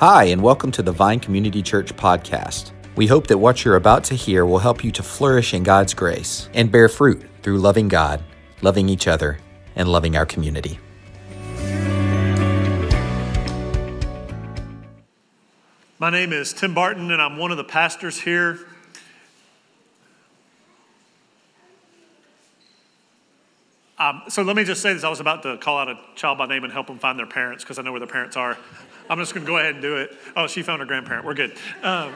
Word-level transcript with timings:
Hi, 0.00 0.24
and 0.24 0.42
welcome 0.42 0.70
to 0.72 0.82
the 0.82 0.92
Vine 0.92 1.20
Community 1.20 1.62
Church 1.62 1.96
podcast. 1.96 2.72
We 2.96 3.06
hope 3.06 3.28
that 3.28 3.38
what 3.38 3.64
you're 3.64 3.76
about 3.76 4.04
to 4.04 4.14
hear 4.14 4.44
will 4.44 4.58
help 4.58 4.84
you 4.84 4.92
to 4.92 5.02
flourish 5.02 5.54
in 5.54 5.62
God's 5.62 5.94
grace 5.94 6.50
and 6.52 6.70
bear 6.70 6.90
fruit 6.90 7.24
through 7.40 7.56
loving 7.60 7.88
God, 7.88 8.22
loving 8.60 8.90
each 8.90 9.08
other, 9.08 9.38
and 9.74 9.88
loving 9.88 10.14
our 10.14 10.26
community. 10.26 10.78
My 15.98 16.10
name 16.10 16.34
is 16.34 16.52
Tim 16.52 16.74
Barton, 16.74 17.10
and 17.10 17.22
I'm 17.22 17.38
one 17.38 17.50
of 17.50 17.56
the 17.56 17.64
pastors 17.64 18.20
here. 18.20 18.58
Um, 23.98 24.24
so 24.28 24.42
let 24.42 24.56
me 24.56 24.64
just 24.64 24.82
say 24.82 24.92
this. 24.92 25.04
I 25.04 25.08
was 25.08 25.20
about 25.20 25.42
to 25.44 25.56
call 25.56 25.78
out 25.78 25.88
a 25.88 25.98
child 26.16 26.36
by 26.36 26.44
name 26.44 26.64
and 26.64 26.72
help 26.72 26.86
them 26.86 26.98
find 26.98 27.18
their 27.18 27.24
parents 27.24 27.64
because 27.64 27.78
I 27.78 27.82
know 27.82 27.92
where 27.92 28.00
their 28.00 28.06
parents 28.06 28.36
are. 28.36 28.58
I'm 29.08 29.18
just 29.18 29.34
going 29.34 29.46
to 29.46 29.50
go 29.50 29.58
ahead 29.58 29.74
and 29.74 29.82
do 29.82 29.96
it. 29.96 30.16
Oh, 30.34 30.46
she 30.46 30.62
found 30.62 30.80
her 30.80 30.86
grandparent. 30.86 31.24
We're 31.24 31.34
good. 31.34 31.56
Um, 31.82 32.12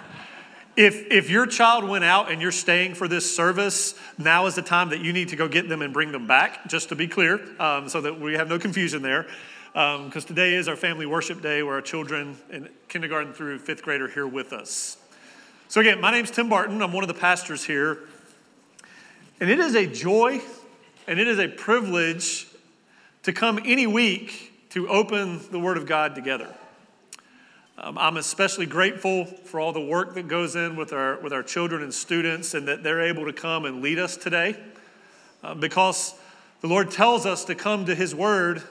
if, 0.76 1.10
if 1.10 1.30
your 1.30 1.46
child 1.46 1.84
went 1.84 2.04
out 2.04 2.30
and 2.30 2.42
you're 2.42 2.52
staying 2.52 2.94
for 2.94 3.08
this 3.08 3.34
service, 3.34 3.94
now 4.18 4.46
is 4.46 4.54
the 4.54 4.62
time 4.62 4.90
that 4.90 5.00
you 5.00 5.12
need 5.12 5.28
to 5.28 5.36
go 5.36 5.48
get 5.48 5.68
them 5.68 5.82
and 5.82 5.92
bring 5.92 6.12
them 6.12 6.26
back, 6.26 6.68
just 6.68 6.90
to 6.90 6.94
be 6.94 7.08
clear, 7.08 7.40
um, 7.58 7.88
so 7.88 8.00
that 8.02 8.20
we 8.20 8.34
have 8.34 8.48
no 8.48 8.58
confusion 8.58 9.02
there. 9.02 9.26
Because 9.72 10.16
um, 10.16 10.22
today 10.22 10.54
is 10.54 10.68
our 10.68 10.76
family 10.76 11.06
worship 11.06 11.40
day 11.40 11.62
where 11.62 11.74
our 11.74 11.82
children 11.82 12.36
in 12.50 12.68
kindergarten 12.88 13.32
through 13.32 13.60
fifth 13.60 13.82
grade 13.82 14.00
are 14.00 14.08
here 14.08 14.26
with 14.26 14.52
us. 14.52 14.96
So, 15.68 15.80
again, 15.80 16.00
my 16.00 16.10
name's 16.10 16.32
Tim 16.32 16.48
Barton. 16.48 16.82
I'm 16.82 16.92
one 16.92 17.04
of 17.04 17.08
the 17.08 17.14
pastors 17.14 17.64
here. 17.64 18.00
And 19.40 19.48
it 19.48 19.60
is 19.60 19.74
a 19.74 19.86
joy 19.86 20.40
and 21.06 21.18
it 21.18 21.28
is 21.28 21.38
a 21.38 21.48
privilege 21.48 22.48
to 23.22 23.32
come 23.32 23.60
any 23.64 23.86
week 23.86 24.49
to 24.70 24.88
open 24.88 25.40
the 25.50 25.58
Word 25.58 25.76
of 25.76 25.86
God 25.86 26.14
together. 26.14 26.54
Um, 27.76 27.98
I'm 27.98 28.16
especially 28.16 28.66
grateful 28.66 29.24
for 29.24 29.58
all 29.58 29.72
the 29.72 29.80
work 29.80 30.14
that 30.14 30.28
goes 30.28 30.54
in 30.54 30.76
with 30.76 30.92
our, 30.92 31.18
with 31.20 31.32
our 31.32 31.42
children 31.42 31.82
and 31.82 31.92
students 31.92 32.54
and 32.54 32.68
that 32.68 32.82
they're 32.82 33.00
able 33.00 33.24
to 33.24 33.32
come 33.32 33.64
and 33.64 33.82
lead 33.82 33.98
us 33.98 34.16
today 34.16 34.56
uh, 35.42 35.54
because 35.54 36.14
the 36.60 36.68
Lord 36.68 36.90
tells 36.90 37.26
us 37.26 37.44
to 37.46 37.54
come 37.54 37.86
to 37.86 37.94
His 37.94 38.14
Word 38.14 38.62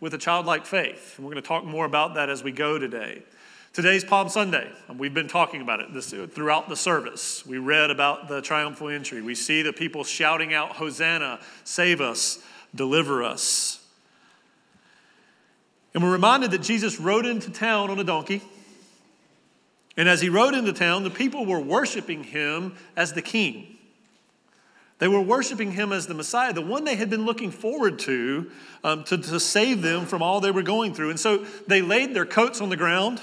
with 0.00 0.14
a 0.14 0.18
childlike 0.18 0.66
faith. 0.66 1.14
And 1.16 1.26
we're 1.26 1.32
going 1.32 1.42
to 1.42 1.48
talk 1.48 1.64
more 1.64 1.84
about 1.84 2.14
that 2.14 2.30
as 2.30 2.42
we 2.42 2.50
go 2.50 2.78
today. 2.78 3.22
Today's 3.74 4.02
Palm 4.02 4.28
Sunday. 4.28 4.68
We've 4.96 5.14
been 5.14 5.28
talking 5.28 5.60
about 5.60 5.80
it 5.80 5.92
this, 5.92 6.10
throughout 6.10 6.68
the 6.68 6.74
service. 6.74 7.46
We 7.46 7.58
read 7.58 7.90
about 7.90 8.28
the 8.28 8.40
triumphal 8.40 8.88
entry. 8.88 9.22
We 9.22 9.36
see 9.36 9.62
the 9.62 9.72
people 9.72 10.02
shouting 10.02 10.52
out, 10.52 10.76
Hosanna, 10.76 11.38
save 11.62 12.00
us, 12.00 12.40
deliver 12.74 13.22
us. 13.22 13.77
And 15.94 16.02
we're 16.02 16.12
reminded 16.12 16.50
that 16.50 16.62
Jesus 16.62 17.00
rode 17.00 17.26
into 17.26 17.50
town 17.50 17.90
on 17.90 17.98
a 17.98 18.04
donkey. 18.04 18.42
And 19.96 20.08
as 20.08 20.20
he 20.20 20.28
rode 20.28 20.54
into 20.54 20.72
town, 20.72 21.02
the 21.02 21.10
people 21.10 21.44
were 21.44 21.58
worshiping 21.60 22.24
him 22.24 22.76
as 22.96 23.14
the 23.14 23.22
king. 23.22 23.78
They 24.98 25.08
were 25.08 25.20
worshiping 25.20 25.72
him 25.72 25.92
as 25.92 26.06
the 26.06 26.14
Messiah, 26.14 26.52
the 26.52 26.60
one 26.60 26.84
they 26.84 26.96
had 26.96 27.08
been 27.08 27.24
looking 27.24 27.50
forward 27.50 28.00
to, 28.00 28.50
um, 28.82 29.04
to 29.04 29.16
to 29.16 29.38
save 29.40 29.80
them 29.80 30.06
from 30.06 30.22
all 30.22 30.40
they 30.40 30.50
were 30.50 30.62
going 30.62 30.92
through. 30.92 31.10
And 31.10 31.20
so 31.20 31.38
they 31.66 31.82
laid 31.82 32.14
their 32.14 32.26
coats 32.26 32.60
on 32.60 32.68
the 32.68 32.76
ground. 32.76 33.20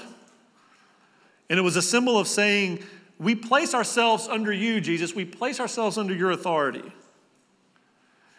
And 1.50 1.58
it 1.58 1.62
was 1.62 1.76
a 1.76 1.82
symbol 1.82 2.18
of 2.18 2.28
saying, 2.28 2.82
We 3.18 3.34
place 3.34 3.74
ourselves 3.74 4.26
under 4.26 4.52
you, 4.52 4.80
Jesus. 4.80 5.14
We 5.14 5.26
place 5.26 5.60
ourselves 5.60 5.98
under 5.98 6.14
your 6.14 6.30
authority. 6.30 6.92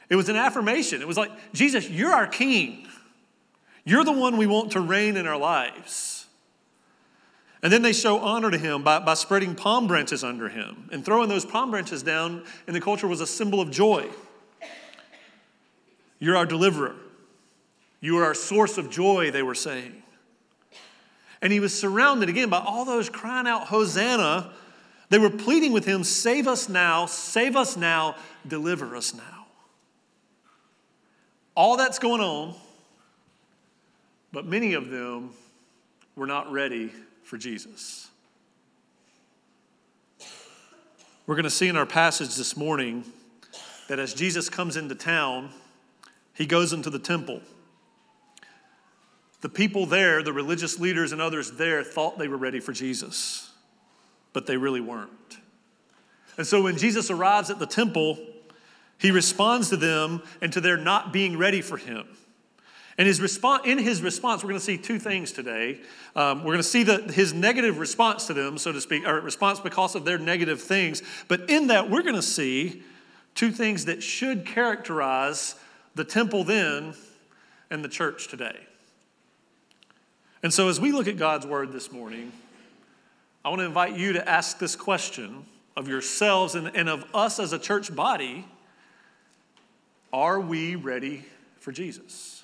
It 0.10 0.16
was 0.16 0.30
an 0.30 0.36
affirmation. 0.36 1.02
It 1.02 1.08
was 1.08 1.18
like, 1.18 1.32
Jesus, 1.54 1.90
you're 1.90 2.14
our 2.14 2.28
king. 2.28 2.87
You're 3.88 4.04
the 4.04 4.12
one 4.12 4.36
we 4.36 4.48
want 4.48 4.74
to 4.74 4.82
reign 4.82 5.16
in 5.16 5.28
our 5.28 5.38
lives. 5.38 6.26
And 7.64 7.72
then 7.72 7.84
they 7.84 7.94
show 7.94 8.20
honor 8.20 8.52
to 8.52 8.58
him 8.58 8.84
by, 8.84 9.00
by 9.00 9.14
spreading 9.14 9.56
palm 9.56 9.88
branches 9.88 10.26
under 10.26 10.50
him. 10.50 10.90
And 10.92 11.06
throwing 11.06 11.30
those 11.30 11.46
palm 11.46 11.72
branches 11.72 12.04
down 12.04 12.44
in 12.68 12.74
the 12.74 12.82
culture 12.82 13.08
was 13.08 13.22
a 13.22 13.26
symbol 13.26 13.62
of 13.62 13.72
joy. 13.72 14.10
You're 16.20 16.36
our 16.36 16.46
deliverer. 16.46 16.98
You 18.02 18.18
are 18.18 18.26
our 18.26 18.34
source 18.34 18.78
of 18.78 18.90
joy, 18.90 19.32
they 19.32 19.42
were 19.42 19.56
saying. 19.56 20.04
And 21.42 21.54
he 21.54 21.62
was 21.62 21.74
surrounded 21.74 22.28
again 22.28 22.50
by 22.50 22.60
all 22.60 22.84
those 22.84 23.08
crying 23.08 23.48
out, 23.48 23.68
Hosanna. 23.68 24.52
They 25.08 25.18
were 25.18 25.30
pleading 25.30 25.72
with 25.72 25.86
him, 25.86 26.04
Save 26.04 26.50
us 26.50 26.68
now, 26.68 27.06
save 27.06 27.56
us 27.56 27.78
now, 27.78 28.18
deliver 28.46 28.98
us 28.98 29.14
now. 29.14 29.46
All 31.56 31.78
that's 31.78 32.00
going 32.00 32.20
on 32.20 32.54
but 34.32 34.46
many 34.46 34.74
of 34.74 34.90
them 34.90 35.32
were 36.16 36.28
not 36.28 36.52
ready 36.52 36.92
for 37.24 37.38
Jesus. 37.38 38.10
We're 41.26 41.36
going 41.36 41.44
to 41.44 41.50
see 41.50 41.68
in 41.68 41.76
our 41.76 41.86
passage 41.86 42.36
this 42.36 42.56
morning 42.56 43.04
that 43.90 44.00
as 44.00 44.14
Jesus 44.14 44.50
comes 44.50 44.78
into 44.78 44.96
town, 44.96 45.50
he 46.34 46.46
goes 46.46 46.72
into 46.72 46.90
the 46.90 47.00
temple. 47.00 47.42
The 49.42 49.50
people 49.50 49.86
there, 49.86 50.24
the 50.24 50.34
religious 50.34 50.80
leaders 50.80 51.12
and 51.12 51.22
others 51.22 51.52
there, 51.52 51.84
thought 51.84 52.18
they 52.18 52.28
were 52.28 52.38
ready 52.38 52.60
for 52.60 52.74
Jesus, 52.74 53.52
but 54.34 54.48
they 54.48 54.58
really 54.58 54.82
weren't. 54.82 55.38
And 56.38 56.46
so 56.46 56.62
when 56.62 56.78
Jesus 56.78 57.10
arrives 57.10 57.50
at 57.50 57.60
the 57.60 57.66
temple, 57.66 58.18
he 58.98 59.12
responds 59.12 59.70
to 59.70 59.78
them 59.78 60.22
and 60.42 60.54
to 60.54 60.62
their 60.62 60.78
not 60.78 61.12
being 61.12 61.38
ready 61.38 61.62
for 61.62 61.78
him. 61.78 62.08
And 62.98 63.08
his 63.08 63.22
response, 63.22 63.64
in 63.66 63.78
his 63.78 64.02
response, 64.02 64.44
we're 64.44 64.50
going 64.50 64.60
to 64.60 64.66
see 64.66 64.78
two 64.78 64.98
things 64.98 65.32
today. 65.32 65.80
Um, 66.16 66.40
we're 66.40 66.54
going 66.54 66.58
to 66.58 66.64
see 66.64 66.82
the, 66.82 67.04
his 67.14 67.32
negative 67.32 67.78
response 67.78 68.26
to 68.28 68.34
them, 68.34 68.58
so 68.58 68.72
to 68.72 68.82
speak, 68.82 69.08
or 69.08 69.22
response 69.22 69.60
because 69.60 69.94
of 69.94 70.04
their 70.04 70.18
negative 70.18 70.62
things. 70.62 71.04
But 71.28 71.50
in 71.50 71.68
that, 71.68 71.92
we're 71.92 72.02
going 72.02 72.16
to 72.16 72.24
see 72.24 72.82
two 73.36 73.52
things 73.52 73.86
that 73.86 74.02
should 74.02 74.48
characterize 74.48 75.56
the 75.94 76.04
temple 76.04 76.44
then 76.44 76.96
and 77.70 77.84
the 77.84 77.90
church 77.90 78.30
today. 78.30 78.58
And 80.42 80.52
so, 80.52 80.68
as 80.70 80.80
we 80.80 80.92
look 80.92 81.08
at 81.08 81.18
God's 81.18 81.46
word 81.46 81.72
this 81.72 81.92
morning, 81.92 82.32
I 83.46 83.50
want 83.50 83.60
to 83.60 83.66
invite 83.66 83.96
you 83.96 84.14
to 84.14 84.28
ask 84.28 84.58
this 84.58 84.76
question 84.76 85.46
of 85.76 85.88
yourselves 85.88 86.56
and, 86.56 86.76
and 86.76 86.90
of 86.90 87.06
us 87.14 87.40
as 87.40 87.54
a 87.54 87.60
church 87.60 87.96
body 87.96 88.46
Are 90.12 90.40
we 90.40 90.76
ready 90.76 91.26
for 91.60 91.72
Jesus? 91.72 92.37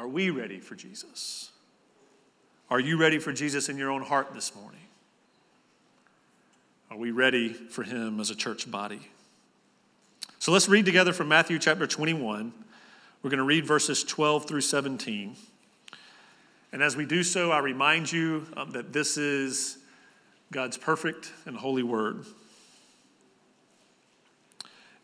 Are 0.00 0.08
we 0.08 0.30
ready 0.30 0.60
for 0.60 0.74
Jesus? 0.74 1.50
Are 2.70 2.80
you 2.80 2.96
ready 2.96 3.18
for 3.18 3.34
Jesus 3.34 3.68
in 3.68 3.76
your 3.76 3.90
own 3.90 4.00
heart 4.00 4.32
this 4.32 4.54
morning? 4.54 4.80
Are 6.90 6.96
we 6.96 7.10
ready 7.10 7.52
for 7.52 7.82
him 7.82 8.18
as 8.18 8.30
a 8.30 8.34
church 8.34 8.70
body? 8.70 9.10
So 10.38 10.52
let's 10.52 10.70
read 10.70 10.86
together 10.86 11.12
from 11.12 11.28
Matthew 11.28 11.58
chapter 11.58 11.86
21. 11.86 12.50
We're 13.22 13.28
going 13.28 13.36
to 13.40 13.44
read 13.44 13.66
verses 13.66 14.02
12 14.02 14.48
through 14.48 14.62
17. 14.62 15.36
And 16.72 16.82
as 16.82 16.96
we 16.96 17.04
do 17.04 17.22
so, 17.22 17.50
I 17.50 17.58
remind 17.58 18.10
you 18.10 18.46
um, 18.56 18.70
that 18.70 18.94
this 18.94 19.18
is 19.18 19.76
God's 20.50 20.78
perfect 20.78 21.30
and 21.44 21.58
holy 21.58 21.82
word. 21.82 22.24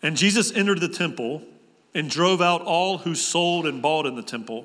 And 0.03 0.17
Jesus 0.17 0.51
entered 0.53 0.81
the 0.81 0.89
temple 0.89 1.43
and 1.95 2.09
drove 2.09 2.41
out 2.41 2.63
all 2.63 2.97
who 2.97 3.15
sold 3.15 3.67
and 3.67 3.83
bought 3.83 4.07
in 4.07 4.15
the 4.15 4.23
temple 4.23 4.65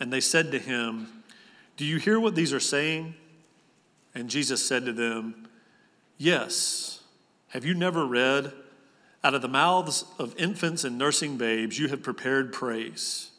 And 0.00 0.12
they 0.12 0.20
said 0.20 0.52
to 0.52 0.58
him, 0.58 1.08
Do 1.76 1.84
you 1.84 1.98
hear 1.98 2.18
what 2.18 2.34
these 2.34 2.52
are 2.52 2.60
saying? 2.60 3.14
And 4.14 4.28
Jesus 4.28 4.64
said 4.64 4.84
to 4.86 4.92
them, 4.92 5.48
Yes. 6.18 7.00
Have 7.48 7.64
you 7.64 7.74
never 7.74 8.04
read, 8.04 8.52
Out 9.22 9.34
of 9.34 9.42
the 9.42 9.48
mouths 9.48 10.04
of 10.18 10.36
infants 10.36 10.84
and 10.84 10.98
nursing 10.98 11.36
babes, 11.36 11.78
you 11.78 11.88
have 11.88 12.02
prepared 12.02 12.52
praise? 12.52 13.30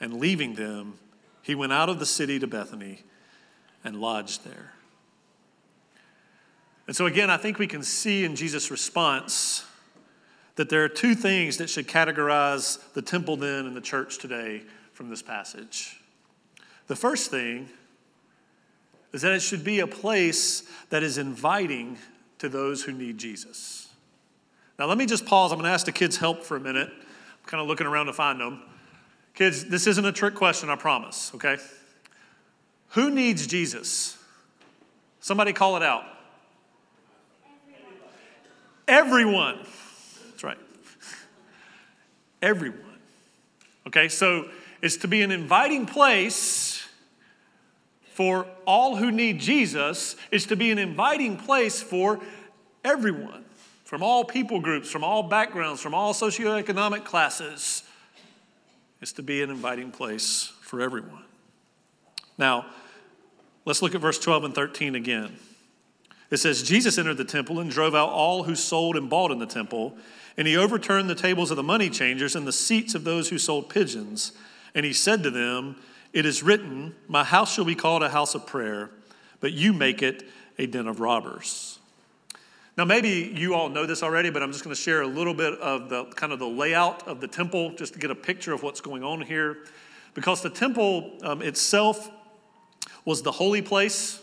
And 0.00 0.14
leaving 0.14 0.54
them, 0.54 0.98
he 1.42 1.54
went 1.54 1.72
out 1.72 1.88
of 1.88 1.98
the 1.98 2.06
city 2.06 2.38
to 2.38 2.46
Bethany 2.46 3.02
and 3.84 4.00
lodged 4.00 4.44
there. 4.44 4.72
And 6.86 6.94
so, 6.96 7.06
again, 7.06 7.30
I 7.30 7.36
think 7.36 7.58
we 7.58 7.66
can 7.66 7.82
see 7.82 8.24
in 8.24 8.36
Jesus' 8.36 8.70
response 8.70 9.64
that 10.56 10.68
there 10.68 10.84
are 10.84 10.88
two 10.88 11.14
things 11.14 11.56
that 11.56 11.68
should 11.68 11.88
categorize 11.88 12.78
the 12.92 13.02
temple 13.02 13.36
then 13.36 13.66
and 13.66 13.76
the 13.76 13.80
church 13.80 14.18
today 14.18 14.62
from 14.94 15.10
this 15.10 15.22
passage. 15.22 16.00
The 16.86 16.96
first 16.96 17.30
thing 17.30 17.68
is 19.12 19.22
that 19.22 19.32
it 19.32 19.40
should 19.40 19.64
be 19.64 19.80
a 19.80 19.86
place 19.86 20.62
that 20.90 21.02
is 21.02 21.18
inviting 21.18 21.98
to 22.38 22.48
those 22.48 22.82
who 22.82 22.92
need 22.92 23.18
Jesus. 23.18 23.88
Now, 24.78 24.86
let 24.86 24.98
me 24.98 25.06
just 25.06 25.26
pause. 25.26 25.52
I'm 25.52 25.58
going 25.58 25.68
to 25.68 25.72
ask 25.72 25.86
the 25.86 25.92
kids' 25.92 26.16
help 26.16 26.42
for 26.42 26.56
a 26.56 26.60
minute. 26.60 26.88
I'm 26.88 27.46
kind 27.46 27.60
of 27.60 27.68
looking 27.68 27.86
around 27.86 28.06
to 28.06 28.12
find 28.12 28.40
them. 28.40 28.62
Kids, 29.34 29.64
this 29.64 29.86
isn't 29.86 30.04
a 30.04 30.12
trick 30.12 30.34
question, 30.34 30.70
I 30.70 30.76
promise, 30.76 31.32
okay? 31.34 31.56
Who 32.90 33.10
needs 33.10 33.46
Jesus? 33.46 34.16
Somebody 35.20 35.52
call 35.52 35.76
it 35.76 35.82
out. 35.82 36.04
Everyone. 38.86 39.58
That's 40.30 40.44
right. 40.44 40.58
Everyone. 42.42 42.80
Okay, 43.86 44.08
so 44.08 44.48
it's 44.84 44.98
to 44.98 45.08
be 45.08 45.22
an 45.22 45.30
inviting 45.30 45.86
place 45.86 46.86
for 48.12 48.46
all 48.66 48.96
who 48.96 49.10
need 49.10 49.40
Jesus, 49.40 50.14
is 50.30 50.44
to 50.46 50.56
be 50.56 50.70
an 50.70 50.78
inviting 50.78 51.38
place 51.38 51.80
for 51.82 52.20
everyone, 52.84 53.46
from 53.84 54.02
all 54.02 54.26
people 54.26 54.60
groups, 54.60 54.90
from 54.90 55.02
all 55.02 55.22
backgrounds, 55.22 55.80
from 55.80 55.94
all 55.94 56.12
socioeconomic 56.12 57.02
classes. 57.02 57.82
It's 59.00 59.12
to 59.12 59.22
be 59.22 59.42
an 59.42 59.48
inviting 59.48 59.90
place 59.90 60.52
for 60.60 60.82
everyone. 60.82 61.24
Now, 62.36 62.66
let's 63.64 63.80
look 63.80 63.94
at 63.94 64.02
verse 64.02 64.18
12 64.18 64.44
and 64.44 64.54
13 64.54 64.96
again. 64.96 65.38
It 66.30 66.36
says, 66.36 66.62
Jesus 66.62 66.98
entered 66.98 67.16
the 67.16 67.24
temple 67.24 67.58
and 67.58 67.70
drove 67.70 67.94
out 67.94 68.10
all 68.10 68.42
who 68.42 68.54
sold 68.54 68.96
and 68.96 69.08
bought 69.08 69.30
in 69.30 69.38
the 69.38 69.46
temple, 69.46 69.96
and 70.36 70.46
he 70.46 70.58
overturned 70.58 71.08
the 71.08 71.14
tables 71.14 71.50
of 71.50 71.56
the 71.56 71.62
money 71.62 71.88
changers 71.88 72.36
and 72.36 72.46
the 72.46 72.52
seats 72.52 72.94
of 72.94 73.04
those 73.04 73.30
who 73.30 73.38
sold 73.38 73.70
pigeons. 73.70 74.32
And 74.74 74.84
he 74.84 74.92
said 74.92 75.22
to 75.22 75.30
them, 75.30 75.76
it 76.14 76.26
is 76.26 76.42
written, 76.42 76.94
My 77.08 77.24
house 77.24 77.52
shall 77.54 77.64
be 77.64 77.74
called 77.74 78.02
a 78.02 78.08
house 78.08 78.34
of 78.34 78.46
prayer, 78.46 78.90
but 79.40 79.52
you 79.52 79.72
make 79.72 80.00
it 80.00 80.22
a 80.58 80.66
den 80.66 80.86
of 80.86 81.00
robbers. 81.00 81.78
Now, 82.76 82.84
maybe 82.84 83.32
you 83.36 83.54
all 83.54 83.68
know 83.68 83.86
this 83.86 84.02
already, 84.02 84.30
but 84.30 84.42
I'm 84.42 84.50
just 84.50 84.64
going 84.64 84.74
to 84.74 84.80
share 84.80 85.02
a 85.02 85.06
little 85.06 85.34
bit 85.34 85.54
of 85.60 85.90
the 85.90 86.04
kind 86.06 86.32
of 86.32 86.38
the 86.38 86.46
layout 86.46 87.06
of 87.06 87.20
the 87.20 87.28
temple 87.28 87.72
just 87.74 87.94
to 87.94 87.98
get 87.98 88.10
a 88.10 88.16
picture 88.16 88.52
of 88.52 88.62
what's 88.62 88.80
going 88.80 89.04
on 89.04 89.20
here. 89.20 89.58
Because 90.14 90.42
the 90.42 90.50
temple 90.50 91.12
um, 91.22 91.42
itself 91.42 92.10
was 93.04 93.22
the 93.22 93.32
holy 93.32 93.62
place, 93.62 94.20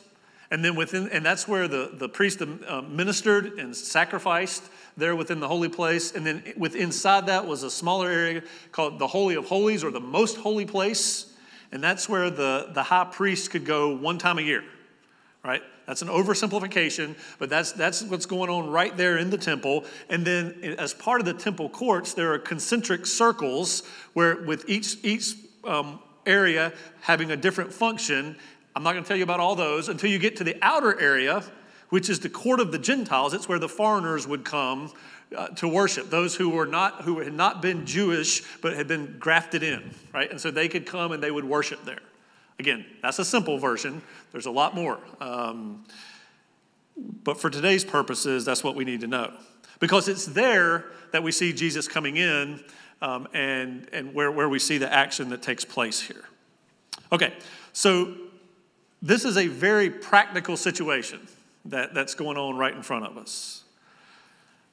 and 0.50 0.64
then 0.64 0.76
within, 0.76 1.10
and 1.10 1.26
that's 1.26 1.48
where 1.48 1.68
the, 1.68 1.92
the 1.94 2.10
priest 2.10 2.42
uh, 2.42 2.82
ministered 2.82 3.60
and 3.60 3.76
sacrificed 3.76 4.64
there 4.98 5.16
within 5.16 5.40
the 5.40 5.48
holy 5.48 5.70
place. 5.70 6.14
And 6.14 6.26
then 6.26 6.44
with 6.58 6.76
inside 6.76 7.28
that 7.28 7.48
was 7.48 7.64
a 7.64 7.72
smaller 7.72 8.10
area 8.10 8.44
called 8.72 9.00
the 9.00 9.08
Holy 9.08 9.36
of 9.36 9.46
Holies 9.46 9.84
or 9.84 9.92
the 9.92 10.00
most 10.00 10.38
holy 10.38 10.66
place. 10.66 11.34
And 11.72 11.84
that's 11.84 12.10
where 12.10 12.30
the, 12.30 12.70
the 12.74 12.84
high 12.84 13.06
priest 13.06 13.52
could 13.52 13.66
go 13.66 13.96
one 13.96 14.18
time 14.18 14.38
a 14.38 14.42
year, 14.42 14.64
right? 15.44 15.62
That's 15.88 16.02
an 16.02 16.10
oversimplification, 16.10 17.16
but 17.40 17.50
that's, 17.50 17.72
that's 17.72 18.04
what's 18.04 18.26
going 18.26 18.50
on 18.50 18.70
right 18.70 18.96
there 18.96 19.18
in 19.18 19.30
the 19.30 19.38
temple. 19.38 19.86
And 20.10 20.26
then, 20.26 20.76
as 20.78 20.94
part 20.94 21.20
of 21.20 21.26
the 21.26 21.34
temple 21.34 21.70
courts, 21.70 22.14
there 22.14 22.34
are 22.34 22.40
concentric 22.40 23.06
circles 23.06 23.84
where, 24.14 24.42
with 24.44 24.70
each, 24.70 24.98
each 25.04 25.34
um, 25.66 26.00
area 26.26 26.74
having 27.02 27.32
a 27.32 27.38
different 27.38 27.74
function. 27.74 28.36
I'm 28.76 28.84
not 28.84 28.94
going 28.94 29.04
to 29.04 29.08
tell 29.08 29.18
you 29.18 29.24
about 29.24 29.40
all 29.40 29.56
those 29.56 29.90
until 29.90 30.10
you 30.10 30.20
get 30.20 30.38
to 30.38 30.44
the 30.44 30.58
outer 30.62 31.00
area, 31.00 31.44
which 31.92 32.10
is 32.10 32.22
the 32.22 32.30
court 32.30 32.60
of 32.60 32.72
the 32.72 32.80
Gentiles. 32.80 33.34
It's 33.34 33.48
where 33.48 33.60
the 33.60 33.70
foreigners 33.70 34.26
would 34.26 34.46
come 34.46 34.92
uh, 35.38 35.50
to 35.50 35.68
worship 35.68 36.10
those 36.10 36.36
who 36.36 36.50
were 36.50 36.66
not 36.66 37.04
who 37.04 37.20
had 37.20 37.34
not 37.34 37.62
been 37.62 37.86
Jewish 37.86 38.42
but 38.62 38.74
had 38.74 38.88
been 38.88 39.18
grafted 39.20 39.62
in, 39.62 39.94
right? 40.14 40.32
And 40.32 40.42
so 40.42 40.52
they 40.52 40.68
could 40.68 40.86
come 40.86 41.12
and 41.12 41.22
they 41.22 41.32
would 41.32 41.46
worship 41.46 41.86
there. 41.86 42.00
Again, 42.60 42.86
that's 43.02 43.20
a 43.20 43.26
simple 43.26 43.58
version. 43.58 44.02
There's 44.32 44.46
a 44.46 44.52
lot 44.52 44.74
more, 44.74 45.00
um, 45.20 45.84
but 47.24 47.40
for 47.40 47.50
today's 47.50 47.84
purposes, 47.84 48.46
that's 48.46 48.64
what 48.64 48.76
we 48.76 48.86
need 48.86 49.02
to 49.02 49.08
know 49.08 49.34
because 49.80 50.08
it's 50.08 50.26
there 50.26 50.86
that 51.12 51.24
we 51.24 51.34
see 51.34 51.52
Jesus 51.52 51.90
coming 51.90 52.16
in 52.16 52.64
um, 53.02 53.28
and 53.34 53.90
and 53.92 54.14
where 54.14 54.32
where 54.32 54.48
we 54.48 54.60
see 54.60 54.78
the 54.78 54.92
action 54.92 55.30
that 55.30 55.42
takes 55.42 55.66
place 55.66 56.00
here. 56.00 56.24
Okay, 57.12 57.34
so 57.74 58.14
this 59.02 59.26
is 59.26 59.36
a 59.36 59.48
very 59.48 59.90
practical 59.90 60.56
situation 60.56 61.28
that, 61.66 61.94
that's 61.94 62.16
going 62.16 62.38
on 62.38 62.58
right 62.58 62.74
in 62.74 62.82
front 62.82 63.06
of 63.06 63.18
us. 63.18 63.64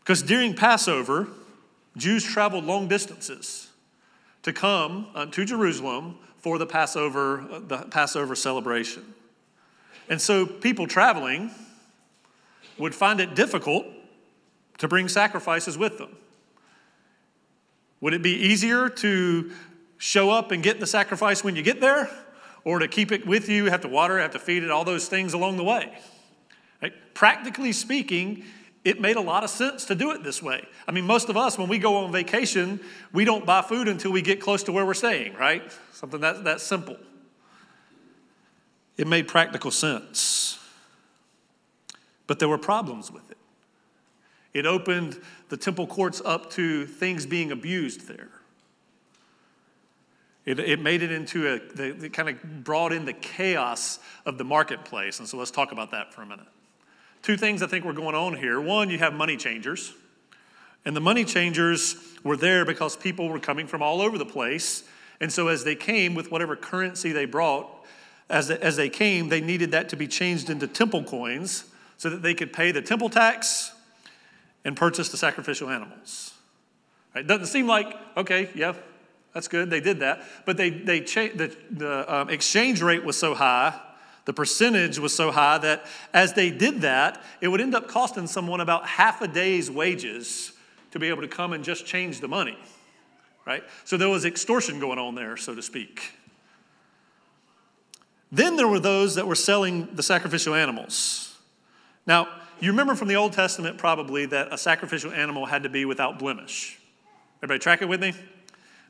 Because 0.00 0.22
during 0.22 0.54
Passover, 0.54 1.28
Jews 1.96 2.24
traveled 2.24 2.64
long 2.64 2.88
distances 2.88 3.68
to 4.42 4.52
come 4.52 5.08
uh, 5.14 5.26
to 5.26 5.44
Jerusalem 5.44 6.16
for 6.38 6.58
the 6.58 6.66
Passover, 6.66 7.40
uh, 7.50 7.58
the 7.58 7.78
Passover 7.90 8.34
celebration. 8.34 9.14
And 10.08 10.20
so 10.20 10.46
people 10.46 10.86
traveling 10.86 11.50
would 12.78 12.94
find 12.94 13.20
it 13.20 13.34
difficult 13.34 13.86
to 14.78 14.88
bring 14.88 15.08
sacrifices 15.08 15.76
with 15.76 15.98
them. 15.98 16.16
Would 18.00 18.14
it 18.14 18.22
be 18.22 18.32
easier 18.32 18.88
to 18.88 19.50
show 19.98 20.30
up 20.30 20.52
and 20.52 20.62
get 20.62 20.78
the 20.78 20.86
sacrifice 20.86 21.42
when 21.42 21.56
you 21.56 21.62
get 21.62 21.80
there? 21.80 22.08
Or 22.64 22.78
to 22.78 22.88
keep 22.88 23.12
it 23.12 23.26
with 23.26 23.48
you, 23.48 23.66
have 23.66 23.80
to 23.82 23.88
water, 23.88 24.18
it, 24.18 24.22
have 24.22 24.30
to 24.32 24.38
feed 24.38 24.62
it, 24.62 24.70
all 24.70 24.84
those 24.84 25.08
things 25.08 25.32
along 25.32 25.56
the 25.56 25.64
way? 25.64 25.98
Right? 26.80 26.92
Practically 27.14 27.72
speaking, 27.72 28.44
it 28.84 29.00
made 29.00 29.16
a 29.16 29.20
lot 29.20 29.44
of 29.44 29.50
sense 29.50 29.84
to 29.86 29.94
do 29.94 30.12
it 30.12 30.22
this 30.22 30.42
way. 30.42 30.64
I 30.86 30.92
mean, 30.92 31.04
most 31.04 31.28
of 31.28 31.36
us, 31.36 31.58
when 31.58 31.68
we 31.68 31.78
go 31.78 31.96
on 31.96 32.12
vacation, 32.12 32.80
we 33.12 33.24
don't 33.24 33.44
buy 33.44 33.62
food 33.62 33.88
until 33.88 34.12
we 34.12 34.22
get 34.22 34.40
close 34.40 34.62
to 34.64 34.72
where 34.72 34.86
we're 34.86 34.94
staying, 34.94 35.34
right? 35.34 35.62
Something 35.92 36.20
that, 36.20 36.44
that 36.44 36.60
simple. 36.60 36.96
It 38.96 39.06
made 39.06 39.28
practical 39.28 39.70
sense. 39.70 40.58
But 42.26 42.38
there 42.38 42.48
were 42.48 42.58
problems 42.58 43.10
with 43.10 43.30
it. 43.30 43.38
It 44.54 44.66
opened 44.66 45.20
the 45.48 45.56
temple 45.56 45.86
courts 45.86 46.22
up 46.24 46.50
to 46.52 46.86
things 46.86 47.26
being 47.26 47.52
abused 47.52 48.08
there. 48.08 48.30
It, 50.44 50.58
it 50.58 50.80
made 50.80 51.02
it 51.02 51.12
into 51.12 51.46
a, 51.46 51.56
it 51.82 52.12
kind 52.14 52.30
of 52.30 52.64
brought 52.64 52.92
in 52.92 53.04
the 53.04 53.12
chaos 53.12 53.98
of 54.24 54.38
the 54.38 54.44
marketplace. 54.44 55.18
And 55.18 55.28
so 55.28 55.36
let's 55.36 55.50
talk 55.50 55.72
about 55.72 55.90
that 55.90 56.14
for 56.14 56.22
a 56.22 56.26
minute. 56.26 56.46
Two 57.28 57.36
things 57.36 57.62
I 57.62 57.66
think 57.66 57.84
were 57.84 57.92
going 57.92 58.14
on 58.14 58.38
here. 58.38 58.58
One, 58.58 58.88
you 58.88 58.96
have 59.00 59.12
money 59.12 59.36
changers. 59.36 59.92
And 60.86 60.96
the 60.96 61.00
money 61.02 61.26
changers 61.26 61.94
were 62.24 62.38
there 62.38 62.64
because 62.64 62.96
people 62.96 63.28
were 63.28 63.38
coming 63.38 63.66
from 63.66 63.82
all 63.82 64.00
over 64.00 64.16
the 64.16 64.24
place. 64.24 64.82
And 65.20 65.30
so 65.30 65.48
as 65.48 65.62
they 65.62 65.74
came 65.74 66.14
with 66.14 66.30
whatever 66.30 66.56
currency 66.56 67.12
they 67.12 67.26
brought, 67.26 67.68
as, 68.30 68.50
as 68.50 68.76
they 68.76 68.88
came, 68.88 69.28
they 69.28 69.42
needed 69.42 69.72
that 69.72 69.90
to 69.90 69.96
be 69.96 70.08
changed 70.08 70.48
into 70.48 70.66
temple 70.66 71.04
coins 71.04 71.66
so 71.98 72.08
that 72.08 72.22
they 72.22 72.32
could 72.32 72.50
pay 72.50 72.72
the 72.72 72.80
temple 72.80 73.10
tax 73.10 73.72
and 74.64 74.74
purchase 74.74 75.10
the 75.10 75.18
sacrificial 75.18 75.68
animals. 75.68 76.32
Right? 77.14 77.26
Doesn't 77.26 77.48
seem 77.48 77.66
like, 77.66 77.94
okay, 78.16 78.48
yeah, 78.54 78.72
that's 79.34 79.48
good, 79.48 79.68
they 79.68 79.80
did 79.80 80.00
that. 80.00 80.22
But 80.46 80.56
they, 80.56 80.70
they 80.70 81.02
cha- 81.02 81.28
the, 81.34 81.54
the 81.70 82.10
um, 82.10 82.30
exchange 82.30 82.80
rate 82.80 83.04
was 83.04 83.18
so 83.18 83.34
high 83.34 83.78
the 84.28 84.34
percentage 84.34 84.98
was 84.98 85.14
so 85.14 85.30
high 85.30 85.56
that 85.56 85.86
as 86.12 86.34
they 86.34 86.50
did 86.50 86.82
that, 86.82 87.24
it 87.40 87.48
would 87.48 87.62
end 87.62 87.74
up 87.74 87.88
costing 87.88 88.26
someone 88.26 88.60
about 88.60 88.86
half 88.86 89.22
a 89.22 89.26
day's 89.26 89.70
wages 89.70 90.52
to 90.90 90.98
be 90.98 91.08
able 91.08 91.22
to 91.22 91.28
come 91.28 91.54
and 91.54 91.64
just 91.64 91.86
change 91.86 92.20
the 92.20 92.28
money, 92.28 92.58
right? 93.46 93.64
So 93.86 93.96
there 93.96 94.10
was 94.10 94.26
extortion 94.26 94.80
going 94.80 94.98
on 94.98 95.14
there, 95.14 95.38
so 95.38 95.54
to 95.54 95.62
speak. 95.62 96.12
Then 98.30 98.56
there 98.56 98.68
were 98.68 98.78
those 98.78 99.14
that 99.14 99.26
were 99.26 99.34
selling 99.34 99.88
the 99.94 100.02
sacrificial 100.02 100.54
animals. 100.54 101.34
Now, 102.06 102.28
you 102.60 102.70
remember 102.70 102.96
from 102.96 103.08
the 103.08 103.16
Old 103.16 103.32
Testament 103.32 103.78
probably 103.78 104.26
that 104.26 104.52
a 104.52 104.58
sacrificial 104.58 105.10
animal 105.10 105.46
had 105.46 105.62
to 105.62 105.70
be 105.70 105.86
without 105.86 106.18
blemish. 106.18 106.78
Everybody 107.38 107.60
track 107.60 107.80
it 107.80 107.88
with 107.88 108.02
me? 108.02 108.12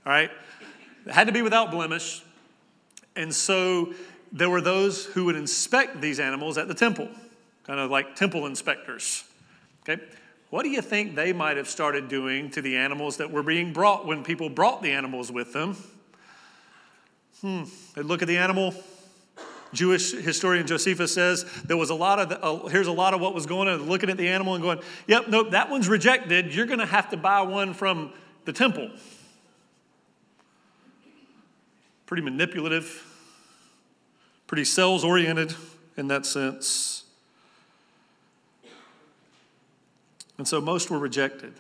All 0.05 0.11
right? 0.11 0.33
It 1.07 1.13
had 1.13 1.29
to 1.29 1.33
be 1.33 1.43
without 1.43 1.71
blemish. 1.71 2.25
And 3.15 3.33
so 3.33 3.95
there 4.33 4.51
were 4.51 4.61
those 4.61 5.07
who 5.07 5.25
would 5.27 5.37
inspect 5.37 6.01
these 6.01 6.21
animals 6.21 6.59
at 6.59 6.69
the 6.69 6.75
temple, 6.75 7.09
kind 7.65 7.81
of 7.81 7.91
like 7.91 8.17
temple 8.17 8.47
inspectors. 8.47 9.25
Okay? 9.83 10.03
What 10.51 10.63
do 10.63 10.71
you 10.71 10.83
think 10.83 11.15
they 11.15 11.33
might 11.33 11.57
have 11.57 11.69
started 11.69 12.09
doing 12.09 12.51
to 12.51 12.63
the 12.63 12.77
animals 12.77 13.19
that 13.19 13.31
were 13.31 13.43
being 13.43 13.73
brought 13.73 14.07
when 14.07 14.25
people 14.25 14.49
brought 14.49 14.83
the 14.83 14.93
animals 14.93 15.31
with 15.31 15.53
them? 15.53 15.77
Hmm, 17.41 17.65
they 17.95 18.03
look 18.03 18.23
at 18.23 18.29
the 18.29 18.39
animal. 18.39 18.75
Jewish 19.75 20.13
historian 20.13 20.67
Josephus 20.67 21.13
says 21.13 21.45
there 21.65 21.77
was 21.77 21.91
a 21.91 21.95
lot 21.95 22.19
of, 22.19 22.31
the, 22.31 22.43
uh, 22.43 22.69
here's 22.69 22.87
a 22.87 22.93
lot 22.93 23.13
of 23.13 23.21
what 23.21 23.35
was 23.35 23.45
going 23.45 23.69
on, 23.69 23.83
looking 23.83 24.09
at 24.09 24.17
the 24.17 24.29
animal 24.29 24.55
and 24.55 24.63
going, 24.63 24.81
yep, 25.07 25.29
nope, 25.29 25.51
that 25.51 25.69
one's 25.69 25.89
rejected. 25.89 26.55
You're 26.55 26.67
going 26.67 26.79
to 26.79 26.87
have 26.87 27.11
to 27.11 27.19
buy 27.19 27.43
one 27.43 27.75
from 27.75 28.13
the 28.47 28.53
temple. 28.53 28.91
Pretty 32.07 32.23
manipulative 32.23 33.05
pretty 34.49 34.65
sales 34.65 35.05
oriented 35.05 35.55
in 35.97 36.09
that 36.09 36.27
sense. 36.27 37.05
And 40.39 40.49
so 40.49 40.61
most 40.61 40.91
were 40.91 40.99
rejected. 40.99 41.53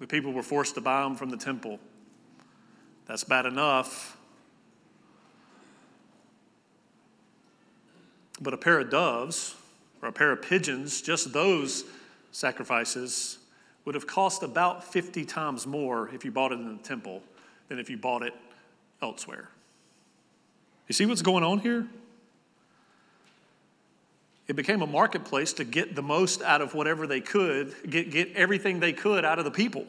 The 0.00 0.06
people 0.06 0.32
were 0.32 0.42
forced 0.42 0.74
to 0.76 0.80
buy 0.80 1.02
them 1.02 1.14
from 1.14 1.30
the 1.30 1.36
temple. 1.36 1.78
That's 3.06 3.24
bad 3.24 3.46
enough. 3.46 4.16
But 8.40 8.54
a 8.54 8.56
pair 8.56 8.80
of 8.80 8.90
doves 8.90 9.54
or 10.00 10.08
a 10.08 10.12
pair 10.12 10.32
of 10.32 10.42
pigeons, 10.42 11.02
just 11.02 11.32
those 11.32 11.84
sacrifices, 12.32 13.38
would 13.84 13.94
have 13.94 14.06
cost 14.06 14.42
about 14.42 14.82
50 14.82 15.24
times 15.24 15.66
more 15.66 16.08
if 16.14 16.24
you 16.24 16.30
bought 16.30 16.52
it 16.52 16.58
in 16.58 16.76
the 16.76 16.82
temple 16.82 17.22
than 17.68 17.78
if 17.78 17.90
you 17.90 17.96
bought 17.96 18.22
it 18.22 18.34
elsewhere. 19.02 19.48
You 20.92 20.94
see 20.94 21.06
what's 21.06 21.22
going 21.22 21.42
on 21.42 21.60
here? 21.60 21.86
It 24.46 24.56
became 24.56 24.82
a 24.82 24.86
marketplace 24.86 25.54
to 25.54 25.64
get 25.64 25.94
the 25.94 26.02
most 26.02 26.42
out 26.42 26.60
of 26.60 26.74
whatever 26.74 27.06
they 27.06 27.22
could, 27.22 27.74
get, 27.88 28.10
get 28.10 28.36
everything 28.36 28.78
they 28.78 28.92
could 28.92 29.24
out 29.24 29.38
of 29.38 29.46
the 29.46 29.50
people. 29.50 29.86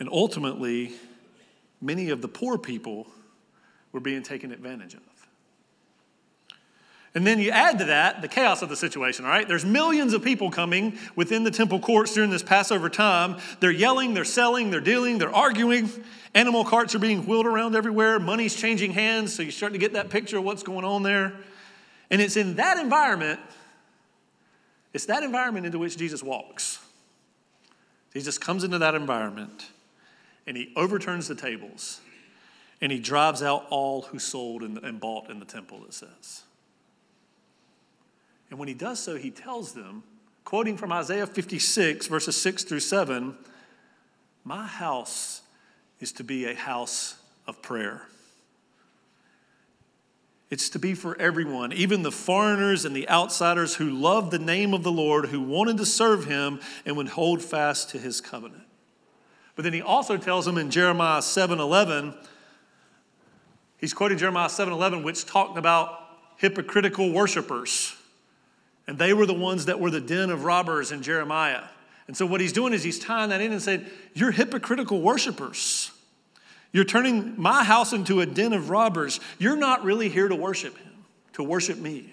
And 0.00 0.08
ultimately, 0.10 0.94
many 1.80 2.10
of 2.10 2.22
the 2.22 2.26
poor 2.26 2.58
people 2.58 3.06
were 3.92 4.00
being 4.00 4.24
taken 4.24 4.50
advantage 4.50 4.94
of. 4.94 5.02
And 7.14 7.26
then 7.26 7.40
you 7.40 7.50
add 7.50 7.78
to 7.80 7.86
that 7.86 8.22
the 8.22 8.28
chaos 8.28 8.62
of 8.62 8.68
the 8.68 8.76
situation, 8.76 9.24
all 9.24 9.30
right? 9.30 9.46
There's 9.46 9.64
millions 9.64 10.12
of 10.12 10.22
people 10.22 10.50
coming 10.50 10.96
within 11.16 11.42
the 11.42 11.50
temple 11.50 11.80
courts 11.80 12.14
during 12.14 12.30
this 12.30 12.42
Passover 12.42 12.88
time. 12.88 13.38
They're 13.58 13.72
yelling, 13.72 14.14
they're 14.14 14.24
selling, 14.24 14.70
they're 14.70 14.80
dealing, 14.80 15.18
they're 15.18 15.34
arguing. 15.34 15.90
Animal 16.34 16.64
carts 16.64 16.94
are 16.94 17.00
being 17.00 17.26
wheeled 17.26 17.46
around 17.46 17.74
everywhere. 17.74 18.20
Money's 18.20 18.54
changing 18.54 18.92
hands, 18.92 19.34
so 19.34 19.42
you 19.42 19.50
start 19.50 19.72
to 19.72 19.78
get 19.78 19.94
that 19.94 20.08
picture 20.08 20.38
of 20.38 20.44
what's 20.44 20.62
going 20.62 20.84
on 20.84 21.02
there. 21.02 21.34
And 22.10 22.20
it's 22.20 22.36
in 22.36 22.54
that 22.56 22.78
environment, 22.78 23.40
it's 24.92 25.06
that 25.06 25.24
environment 25.24 25.66
into 25.66 25.78
which 25.78 25.96
Jesus 25.96 26.22
walks. 26.22 26.78
Jesus 28.12 28.38
comes 28.38 28.64
into 28.64 28.78
that 28.78 28.94
environment 28.94 29.68
and 30.46 30.56
he 30.56 30.72
overturns 30.74 31.28
the 31.28 31.34
tables 31.34 32.00
and 32.80 32.90
he 32.90 32.98
drives 32.98 33.42
out 33.42 33.66
all 33.70 34.02
who 34.02 34.18
sold 34.18 34.62
and 34.62 35.00
bought 35.00 35.30
in 35.30 35.38
the 35.38 35.44
temple, 35.44 35.84
it 35.84 35.94
says. 35.94 36.42
And 38.50 38.58
when 38.58 38.68
he 38.68 38.74
does 38.74 38.98
so, 38.98 39.16
he 39.16 39.30
tells 39.30 39.72
them, 39.72 40.02
quoting 40.44 40.76
from 40.76 40.92
Isaiah 40.92 41.26
56, 41.26 42.08
verses 42.08 42.40
6 42.40 42.64
through 42.64 42.80
7, 42.80 43.36
My 44.44 44.66
house 44.66 45.42
is 46.00 46.12
to 46.12 46.24
be 46.24 46.46
a 46.46 46.54
house 46.54 47.16
of 47.46 47.62
prayer. 47.62 48.08
It's 50.50 50.68
to 50.70 50.80
be 50.80 50.94
for 50.94 51.16
everyone, 51.20 51.72
even 51.72 52.02
the 52.02 52.10
foreigners 52.10 52.84
and 52.84 52.94
the 52.94 53.08
outsiders 53.08 53.76
who 53.76 53.88
love 53.88 54.32
the 54.32 54.38
name 54.40 54.74
of 54.74 54.82
the 54.82 54.90
Lord, 54.90 55.26
who 55.26 55.40
wanted 55.40 55.76
to 55.76 55.86
serve 55.86 56.24
him 56.24 56.58
and 56.84 56.96
would 56.96 57.10
hold 57.10 57.40
fast 57.40 57.90
to 57.90 57.98
his 57.98 58.20
covenant. 58.20 58.64
But 59.54 59.62
then 59.62 59.72
he 59.72 59.82
also 59.82 60.16
tells 60.16 60.46
them 60.46 60.58
in 60.58 60.70
Jeremiah 60.70 61.22
7:11, 61.22 62.16
he's 63.76 63.94
quoting 63.94 64.18
Jeremiah 64.18 64.48
7:11, 64.48 65.04
which 65.04 65.24
talked 65.24 65.56
about 65.56 66.00
hypocritical 66.36 67.12
worshipers. 67.12 67.94
And 68.90 68.98
they 68.98 69.12
were 69.12 69.24
the 69.24 69.32
ones 69.32 69.66
that 69.66 69.78
were 69.78 69.92
the 69.92 70.00
den 70.00 70.30
of 70.30 70.42
robbers 70.42 70.90
in 70.90 71.00
Jeremiah. 71.00 71.62
And 72.08 72.16
so 72.16 72.26
what 72.26 72.40
he's 72.40 72.52
doing 72.52 72.72
is 72.72 72.82
he's 72.82 72.98
tying 72.98 73.30
that 73.30 73.40
in 73.40 73.52
and 73.52 73.62
saying, 73.62 73.86
You're 74.14 74.32
hypocritical 74.32 75.00
worshipers. 75.00 75.92
You're 76.72 76.84
turning 76.84 77.40
my 77.40 77.62
house 77.62 77.92
into 77.92 78.20
a 78.20 78.26
den 78.26 78.52
of 78.52 78.68
robbers. 78.68 79.20
You're 79.38 79.54
not 79.54 79.84
really 79.84 80.08
here 80.08 80.26
to 80.26 80.34
worship 80.34 80.76
him, 80.76 81.04
to 81.34 81.44
worship 81.44 81.78
me. 81.78 82.12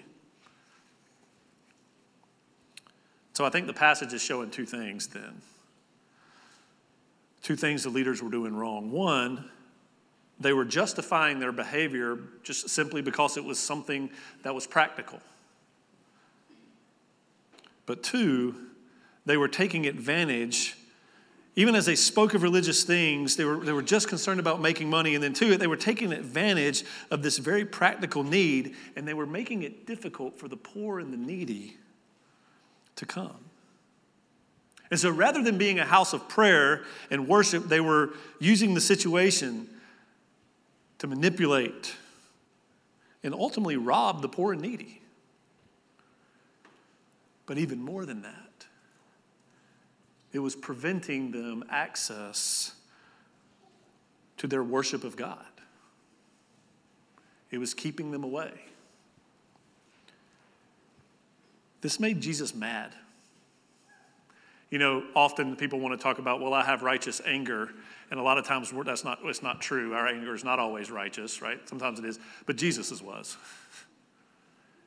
So 3.32 3.44
I 3.44 3.50
think 3.50 3.66
the 3.66 3.72
passage 3.72 4.12
is 4.12 4.22
showing 4.22 4.48
two 4.48 4.64
things 4.64 5.08
then. 5.08 5.42
Two 7.42 7.56
things 7.56 7.82
the 7.82 7.90
leaders 7.90 8.22
were 8.22 8.30
doing 8.30 8.54
wrong. 8.54 8.92
One, 8.92 9.50
they 10.38 10.52
were 10.52 10.64
justifying 10.64 11.40
their 11.40 11.50
behavior 11.50 12.20
just 12.44 12.68
simply 12.68 13.02
because 13.02 13.36
it 13.36 13.44
was 13.44 13.58
something 13.58 14.10
that 14.44 14.54
was 14.54 14.64
practical. 14.64 15.18
But 17.88 18.02
two, 18.02 18.54
they 19.24 19.38
were 19.38 19.48
taking 19.48 19.86
advantage. 19.86 20.76
Even 21.56 21.74
as 21.74 21.86
they 21.86 21.96
spoke 21.96 22.34
of 22.34 22.42
religious 22.42 22.84
things, 22.84 23.36
they 23.36 23.46
were, 23.46 23.56
they 23.56 23.72
were 23.72 23.82
just 23.82 24.08
concerned 24.08 24.38
about 24.38 24.60
making 24.60 24.90
money. 24.90 25.14
And 25.14 25.24
then, 25.24 25.32
two, 25.32 25.56
they 25.56 25.66
were 25.66 25.78
taking 25.78 26.12
advantage 26.12 26.84
of 27.10 27.22
this 27.22 27.38
very 27.38 27.64
practical 27.64 28.22
need, 28.22 28.76
and 28.94 29.08
they 29.08 29.14
were 29.14 29.26
making 29.26 29.62
it 29.62 29.86
difficult 29.86 30.38
for 30.38 30.48
the 30.48 30.56
poor 30.56 31.00
and 31.00 31.14
the 31.14 31.16
needy 31.16 31.78
to 32.96 33.06
come. 33.06 33.38
And 34.90 35.00
so, 35.00 35.10
rather 35.10 35.42
than 35.42 35.56
being 35.56 35.78
a 35.78 35.86
house 35.86 36.12
of 36.12 36.28
prayer 36.28 36.82
and 37.10 37.26
worship, 37.26 37.64
they 37.64 37.80
were 37.80 38.10
using 38.38 38.74
the 38.74 38.82
situation 38.82 39.66
to 40.98 41.06
manipulate 41.06 41.94
and 43.24 43.32
ultimately 43.32 43.78
rob 43.78 44.20
the 44.20 44.28
poor 44.28 44.52
and 44.52 44.60
needy. 44.60 44.97
But 47.48 47.56
even 47.56 47.82
more 47.82 48.04
than 48.04 48.20
that, 48.22 48.66
it 50.34 50.38
was 50.38 50.54
preventing 50.54 51.30
them 51.30 51.64
access 51.70 52.74
to 54.36 54.46
their 54.46 54.62
worship 54.62 55.02
of 55.02 55.16
God. 55.16 55.38
It 57.50 57.56
was 57.56 57.72
keeping 57.72 58.10
them 58.10 58.22
away. 58.22 58.52
This 61.80 61.98
made 61.98 62.20
Jesus 62.20 62.54
mad. 62.54 62.92
You 64.68 64.78
know, 64.78 65.04
often 65.16 65.56
people 65.56 65.80
want 65.80 65.98
to 65.98 66.02
talk 66.02 66.18
about, 66.18 66.42
well, 66.42 66.52
I 66.52 66.62
have 66.62 66.82
righteous 66.82 67.22
anger. 67.24 67.70
And 68.10 68.20
a 68.20 68.22
lot 68.22 68.36
of 68.36 68.44
times 68.44 68.74
that's 68.84 69.04
not, 69.04 69.20
it's 69.24 69.42
not 69.42 69.62
true. 69.62 69.94
Our 69.94 70.06
anger 70.06 70.34
is 70.34 70.44
not 70.44 70.58
always 70.58 70.90
righteous, 70.90 71.40
right? 71.40 71.66
Sometimes 71.66 71.98
it 71.98 72.04
is. 72.04 72.18
But 72.44 72.56
Jesus's 72.56 73.00
was. 73.00 73.38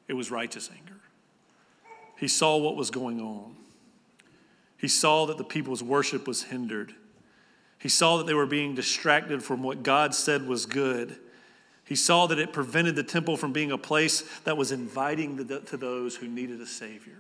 It 0.08 0.14
was 0.14 0.30
righteous 0.30 0.70
anger. 0.72 1.00
He 2.22 2.28
saw 2.28 2.56
what 2.56 2.76
was 2.76 2.92
going 2.92 3.20
on. 3.20 3.56
He 4.78 4.88
saw 4.88 5.26
that 5.26 5.40
the 5.40 5.44
people's 5.44 5.82
worship 5.82 6.28
was 6.28 6.44
hindered. 6.44 6.94
He 7.80 7.90
saw 7.90 8.18
that 8.18 8.28
they 8.28 8.36
were 8.36 8.46
being 8.46 8.76
distracted 8.76 9.42
from 9.42 9.64
what 9.64 9.82
God 9.82 10.14
said 10.14 10.48
was 10.48 10.68
good. 10.68 11.18
He 11.84 11.96
saw 11.96 12.28
that 12.28 12.38
it 12.38 12.54
prevented 12.54 12.96
the 12.96 13.02
temple 13.02 13.38
from 13.38 13.54
being 13.54 13.72
a 13.72 13.78
place 13.78 14.22
that 14.44 14.56
was 14.56 14.72
inviting 14.72 15.48
to 15.48 15.78
those 15.78 16.16
who 16.16 16.28
needed 16.28 16.62
a 16.62 16.68
Savior, 16.68 17.18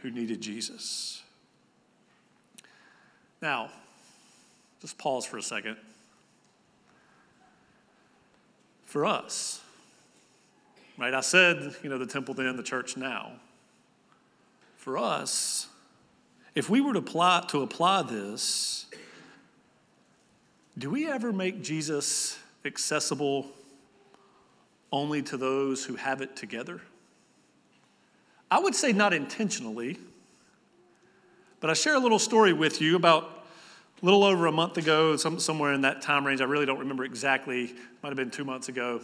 who 0.00 0.10
needed 0.10 0.40
Jesus. 0.40 1.22
Now, 3.40 3.70
just 4.80 4.98
pause 4.98 5.24
for 5.24 5.38
a 5.38 5.42
second. 5.42 5.76
For 8.86 9.06
us, 9.06 9.60
right? 10.98 11.14
I 11.14 11.20
said, 11.20 11.76
you 11.84 11.88
know, 11.88 11.98
the 11.98 12.06
temple 12.06 12.34
then, 12.34 12.56
the 12.56 12.64
church 12.64 12.96
now 12.96 13.34
for 14.82 14.98
us, 14.98 15.68
if 16.56 16.68
we 16.68 16.80
were 16.80 16.92
to 16.92 16.98
apply, 16.98 17.44
to 17.50 17.62
apply 17.62 18.02
this, 18.02 18.86
do 20.76 20.90
we 20.90 21.08
ever 21.08 21.32
make 21.32 21.62
Jesus 21.62 22.36
accessible 22.64 23.46
only 24.90 25.22
to 25.22 25.36
those 25.36 25.84
who 25.84 25.94
have 25.94 26.20
it 26.20 26.34
together? 26.34 26.80
I 28.50 28.58
would 28.58 28.74
say 28.74 28.92
not 28.92 29.14
intentionally, 29.14 30.00
but 31.60 31.70
I 31.70 31.74
share 31.74 31.94
a 31.94 32.00
little 32.00 32.18
story 32.18 32.52
with 32.52 32.80
you 32.80 32.96
about 32.96 33.44
a 34.02 34.04
little 34.04 34.24
over 34.24 34.46
a 34.46 34.52
month 34.52 34.78
ago, 34.78 35.14
some, 35.14 35.38
somewhere 35.38 35.74
in 35.74 35.82
that 35.82 36.02
time 36.02 36.26
range. 36.26 36.40
I 36.40 36.44
really 36.46 36.66
don't 36.66 36.80
remember 36.80 37.04
exactly, 37.04 37.72
might 38.02 38.08
have 38.08 38.16
been 38.16 38.32
two 38.32 38.44
months 38.44 38.68
ago. 38.68 39.00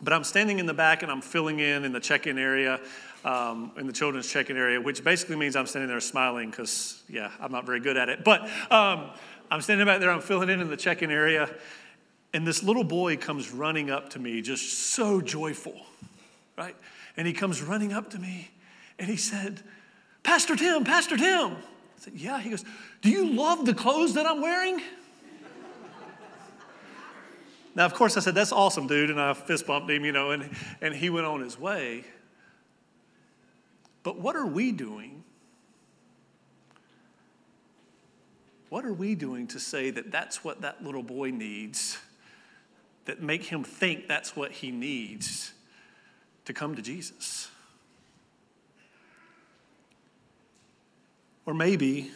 But 0.00 0.14
I'm 0.14 0.24
standing 0.24 0.60
in 0.60 0.64
the 0.64 0.72
back 0.72 1.02
and 1.02 1.12
I'm 1.12 1.20
filling 1.20 1.58
in 1.58 1.84
in 1.84 1.92
the 1.92 2.00
check 2.00 2.26
in 2.26 2.38
area 2.38 2.80
um, 3.24 3.72
in 3.76 3.86
the 3.86 3.92
children's 3.92 4.30
check-in 4.30 4.56
area, 4.56 4.80
which 4.80 5.02
basically 5.02 5.36
means 5.36 5.56
I'm 5.56 5.66
standing 5.66 5.88
there 5.88 6.00
smiling 6.00 6.50
because, 6.50 7.02
yeah, 7.08 7.30
I'm 7.40 7.52
not 7.52 7.66
very 7.66 7.80
good 7.80 7.96
at 7.96 8.08
it. 8.08 8.24
But 8.24 8.42
um, 8.70 9.10
I'm 9.50 9.60
standing 9.60 9.86
back 9.86 10.00
there, 10.00 10.10
I'm 10.10 10.20
filling 10.20 10.50
in 10.50 10.60
in 10.60 10.68
the 10.68 10.76
check-in 10.76 11.10
area, 11.10 11.50
and 12.32 12.46
this 12.46 12.62
little 12.62 12.84
boy 12.84 13.16
comes 13.16 13.50
running 13.50 13.90
up 13.90 14.10
to 14.10 14.18
me, 14.18 14.42
just 14.42 14.90
so 14.92 15.20
joyful, 15.20 15.80
right? 16.56 16.76
And 17.16 17.26
he 17.26 17.32
comes 17.32 17.62
running 17.62 17.92
up 17.92 18.10
to 18.10 18.18
me, 18.18 18.50
and 18.98 19.08
he 19.08 19.16
said, 19.16 19.62
Pastor 20.22 20.56
Tim, 20.56 20.84
Pastor 20.84 21.16
Tim. 21.16 21.56
I 21.98 22.00
said, 22.00 22.14
Yeah. 22.14 22.40
He 22.40 22.50
goes, 22.50 22.64
Do 23.02 23.10
you 23.10 23.32
love 23.32 23.64
the 23.64 23.74
clothes 23.74 24.14
that 24.14 24.26
I'm 24.26 24.40
wearing? 24.40 24.80
Now, 27.74 27.84
of 27.84 27.94
course, 27.94 28.16
I 28.16 28.20
said, 28.20 28.34
That's 28.34 28.52
awesome, 28.52 28.86
dude. 28.86 29.10
And 29.10 29.20
I 29.20 29.32
fist 29.34 29.66
bumped 29.66 29.90
him, 29.90 30.04
you 30.04 30.12
know, 30.12 30.32
and, 30.32 30.50
and 30.80 30.94
he 30.94 31.10
went 31.10 31.26
on 31.26 31.40
his 31.40 31.58
way. 31.58 32.04
But 34.02 34.18
what 34.18 34.36
are 34.36 34.46
we 34.46 34.72
doing? 34.72 35.24
What 38.68 38.84
are 38.84 38.92
we 38.92 39.14
doing 39.14 39.46
to 39.48 39.60
say 39.60 39.90
that 39.90 40.10
that's 40.10 40.44
what 40.44 40.60
that 40.60 40.84
little 40.84 41.02
boy 41.02 41.30
needs, 41.30 41.98
that 43.06 43.22
make 43.22 43.44
him 43.44 43.64
think 43.64 44.08
that's 44.08 44.36
what 44.36 44.52
he 44.52 44.70
needs 44.70 45.52
to 46.44 46.52
come 46.52 46.74
to 46.74 46.82
Jesus? 46.82 47.48
Or 51.46 51.54
maybe 51.54 52.10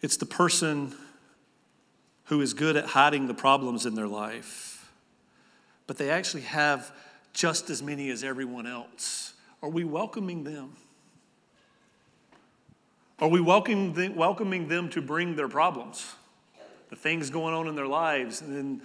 it's 0.00 0.16
the 0.16 0.26
person 0.26 0.94
who 2.26 2.40
is 2.40 2.54
good 2.54 2.76
at 2.76 2.86
hiding 2.86 3.26
the 3.26 3.34
problems 3.34 3.84
in 3.84 3.94
their 3.94 4.06
life 4.06 4.74
but 5.86 5.98
they 5.98 6.10
actually 6.10 6.42
have 6.42 6.92
just 7.34 7.68
as 7.68 7.82
many 7.82 8.10
as 8.10 8.24
everyone 8.24 8.66
else. 8.66 9.34
Are 9.62 9.68
we 9.68 9.84
welcoming 9.84 10.44
them? 10.44 10.72
Are 13.18 13.28
we 13.28 13.40
welcoming 13.40 13.92
them, 13.92 14.16
welcoming 14.16 14.68
them 14.68 14.88
to 14.90 15.02
bring 15.02 15.36
their 15.36 15.48
problems, 15.48 16.14
the 16.90 16.96
things 16.96 17.30
going 17.30 17.54
on 17.54 17.68
in 17.68 17.74
their 17.74 17.86
lives, 17.86 18.40
and 18.40 18.56
then 18.56 18.82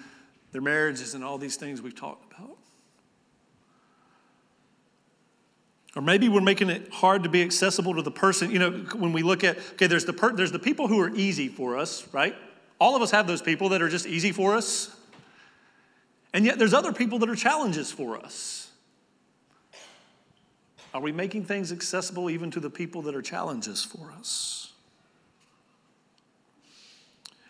their 0.51 0.61
marriages, 0.61 1.13
and 1.13 1.23
all 1.23 1.37
these 1.37 1.55
things 1.55 1.81
we've 1.81 1.95
talked 1.95 2.33
about? 2.33 2.57
Or 5.95 6.01
maybe 6.01 6.29
we're 6.29 6.41
making 6.41 6.69
it 6.69 6.91
hard 6.91 7.23
to 7.23 7.29
be 7.29 7.41
accessible 7.41 7.95
to 7.95 8.01
the 8.01 8.11
person. 8.11 8.51
You 8.51 8.59
know, 8.59 8.71
when 8.95 9.11
we 9.11 9.23
look 9.23 9.43
at, 9.43 9.57
okay, 9.73 9.87
there's 9.87 10.05
the, 10.05 10.13
per, 10.13 10.31
there's 10.31 10.51
the 10.51 10.59
people 10.59 10.87
who 10.87 10.99
are 10.99 11.13
easy 11.15 11.47
for 11.47 11.77
us, 11.77 12.07
right? 12.13 12.35
All 12.79 12.95
of 12.95 13.01
us 13.01 13.11
have 13.11 13.27
those 13.27 13.41
people 13.41 13.69
that 13.69 13.81
are 13.81 13.89
just 13.89 14.05
easy 14.05 14.31
for 14.31 14.55
us. 14.55 14.95
And 16.33 16.45
yet 16.45 16.59
there's 16.59 16.73
other 16.73 16.93
people 16.93 17.19
that 17.19 17.29
are 17.29 17.35
challenges 17.35 17.91
for 17.91 18.17
us. 18.17 18.71
Are 20.93 21.01
we 21.01 21.11
making 21.11 21.45
things 21.45 21.71
accessible 21.71 22.29
even 22.29 22.49
to 22.51 22.59
the 22.59 22.69
people 22.69 23.03
that 23.03 23.15
are 23.15 23.21
challenges 23.21 23.83
for 23.83 24.11
us? 24.11 24.73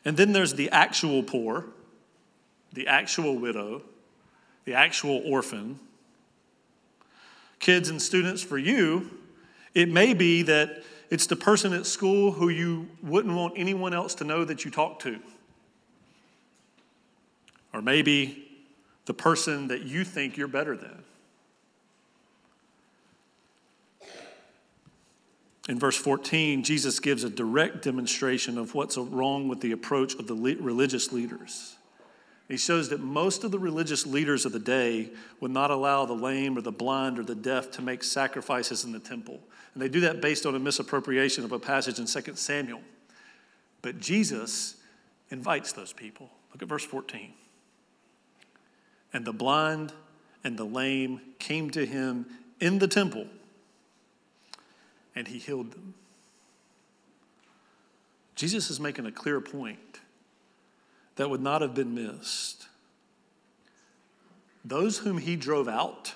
And 0.06 0.18
then 0.18 0.34
there's 0.34 0.56
the 0.56 0.70
actual 0.72 1.24
poor, 1.24 1.66
the 2.74 2.88
actual 2.88 3.38
widow, 3.38 3.82
the 4.66 4.74
actual 4.74 5.22
orphan. 5.26 5.80
Kids 7.60 7.90
and 7.90 8.02
students, 8.02 8.42
for 8.42 8.58
you, 8.58 9.10
it 9.74 9.90
may 9.90 10.14
be 10.14 10.42
that 10.44 10.84
it's 11.10 11.28
the 11.28 11.36
person 11.36 11.74
at 11.74 11.86
school 11.86 12.32
who 12.32 12.50
you 12.50 12.88
wouldn't 13.02 13.36
want 13.36 13.54
anyone 13.58 13.94
else 13.94 14.16
to 14.16 14.24
know 14.24 14.46
that 14.46 14.64
you 14.64 14.72
talk 14.72 15.00
to. 15.00 15.20
Or 17.74 17.82
maybe 17.82 18.49
the 19.10 19.14
person 19.16 19.70
that 19.70 19.82
you 19.82 20.04
think 20.04 20.38
you're 20.38 20.48
better 20.48 20.78
than. 20.78 21.04
In 25.68 25.80
verse 25.80 25.98
14, 25.98 26.64
Jesus 26.64 27.00
gives 27.00 27.24
a 27.24 27.30
direct 27.32 27.82
demonstration 27.82 28.60
of 28.60 28.76
what's 28.76 29.00
wrong 29.00 29.48
with 29.48 29.62
the 29.62 29.72
approach 29.72 30.14
of 30.14 30.28
the 30.28 30.36
religious 30.36 31.12
leaders. 31.12 31.76
He 32.48 32.56
shows 32.56 32.90
that 32.90 33.00
most 33.00 33.44
of 33.44 33.50
the 33.50 33.58
religious 33.58 34.06
leaders 34.06 34.46
of 34.46 34.52
the 34.52 34.60
day 34.60 35.10
would 35.40 35.50
not 35.50 35.72
allow 35.72 36.06
the 36.06 36.14
lame 36.14 36.56
or 36.56 36.62
the 36.62 36.72
blind 36.72 37.18
or 37.18 37.24
the 37.24 37.34
deaf 37.34 37.72
to 37.72 37.82
make 37.82 38.04
sacrifices 38.04 38.84
in 38.84 38.92
the 38.92 39.00
temple. 39.00 39.40
And 39.74 39.82
they 39.82 39.90
do 39.90 40.02
that 40.02 40.22
based 40.22 40.46
on 40.46 40.54
a 40.54 40.60
misappropriation 40.60 41.44
of 41.44 41.52
a 41.52 41.58
passage 41.58 41.98
in 41.98 42.06
2 42.06 42.36
Samuel. 42.36 42.82
But 43.82 44.00
Jesus 44.00 44.76
invites 45.32 45.72
those 45.72 45.94
people. 45.94 46.30
Look 46.54 46.62
at 46.62 46.70
verse 46.70 46.86
14. 46.86 47.34
And 49.14 49.26
the 49.26 49.34
blind 49.34 49.94
and 50.44 50.58
the 50.58 50.66
lame 50.66 51.22
came 51.40 51.70
to 51.72 51.86
him 51.86 52.26
in 52.60 52.80
the 52.80 52.88
temple, 52.88 53.28
and 55.16 55.28
he 55.28 55.40
healed 55.40 55.72
them. 55.72 55.94
Jesus 58.36 58.70
is 58.70 58.80
making 58.80 59.06
a 59.06 59.12
clear 59.12 59.42
point 59.42 60.00
that 61.16 61.30
would 61.30 61.42
not 61.42 61.62
have 61.62 61.74
been 61.74 61.94
missed. 61.94 62.68
Those 64.64 65.00
whom 65.00 65.18
he 65.18 65.36
drove 65.36 65.68
out 65.68 66.16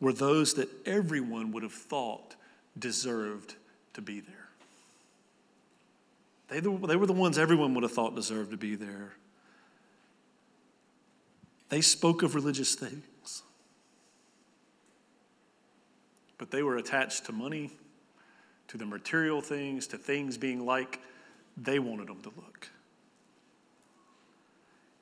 were 0.00 0.12
those 0.12 0.54
that 0.54 0.68
everyone 0.86 1.52
would 1.52 1.62
have 1.62 1.72
thought 1.72 2.34
deserved 2.78 3.56
to 3.94 4.00
be 4.00 4.20
there. 4.20 4.48
They, 6.48 6.60
they 6.60 6.96
were 6.96 7.06
the 7.06 7.12
ones 7.12 7.38
everyone 7.38 7.74
would 7.74 7.82
have 7.82 7.92
thought 7.92 8.14
deserved 8.14 8.50
to 8.50 8.56
be 8.56 8.74
there. 8.74 9.12
They 11.72 11.80
spoke 11.80 12.22
of 12.22 12.34
religious 12.34 12.74
things, 12.74 13.42
but 16.36 16.50
they 16.50 16.62
were 16.62 16.76
attached 16.76 17.24
to 17.24 17.32
money, 17.32 17.70
to 18.68 18.76
the 18.76 18.84
material 18.84 19.40
things, 19.40 19.86
to 19.86 19.96
things 19.96 20.36
being 20.36 20.66
like 20.66 21.00
they 21.56 21.78
wanted 21.78 22.08
them 22.08 22.20
to 22.24 22.28
look. 22.36 22.68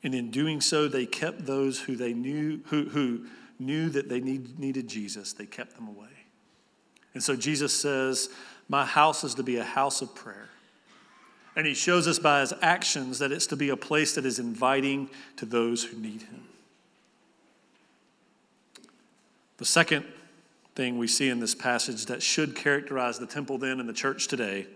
And 0.04 0.14
in 0.14 0.30
doing 0.30 0.60
so, 0.60 0.86
they 0.86 1.06
kept 1.06 1.44
those 1.44 1.80
who 1.80 1.96
they 1.96 2.14
knew, 2.14 2.60
who, 2.66 2.84
who 2.84 3.26
knew 3.58 3.88
that 3.88 4.08
they 4.08 4.20
need, 4.20 4.56
needed 4.60 4.86
Jesus, 4.86 5.32
they 5.32 5.46
kept 5.46 5.74
them 5.74 5.88
away. 5.88 6.28
And 7.14 7.22
so 7.22 7.34
Jesus 7.34 7.72
says, 7.72 8.28
My 8.68 8.86
house 8.86 9.24
is 9.24 9.34
to 9.34 9.42
be 9.42 9.56
a 9.56 9.64
house 9.64 10.02
of 10.02 10.14
prayer. 10.14 10.50
And 11.56 11.66
he 11.66 11.74
shows 11.74 12.06
us 12.06 12.20
by 12.20 12.42
his 12.42 12.54
actions 12.62 13.18
that 13.18 13.32
it's 13.32 13.48
to 13.48 13.56
be 13.56 13.70
a 13.70 13.76
place 13.76 14.14
that 14.14 14.24
is 14.24 14.38
inviting 14.38 15.10
to 15.34 15.44
those 15.44 15.82
who 15.82 15.98
need 15.98 16.22
him. 16.22 16.44
The 19.60 19.66
second 19.66 20.06
thing 20.74 20.96
we 20.96 21.06
see 21.06 21.28
in 21.28 21.38
this 21.38 21.54
passage 21.54 22.06
that 22.06 22.22
should 22.22 22.56
characterize 22.56 23.18
the 23.18 23.26
temple 23.26 23.58
then 23.58 23.78
and 23.78 23.86
the 23.86 23.92
church 23.92 24.26
today 24.26 24.66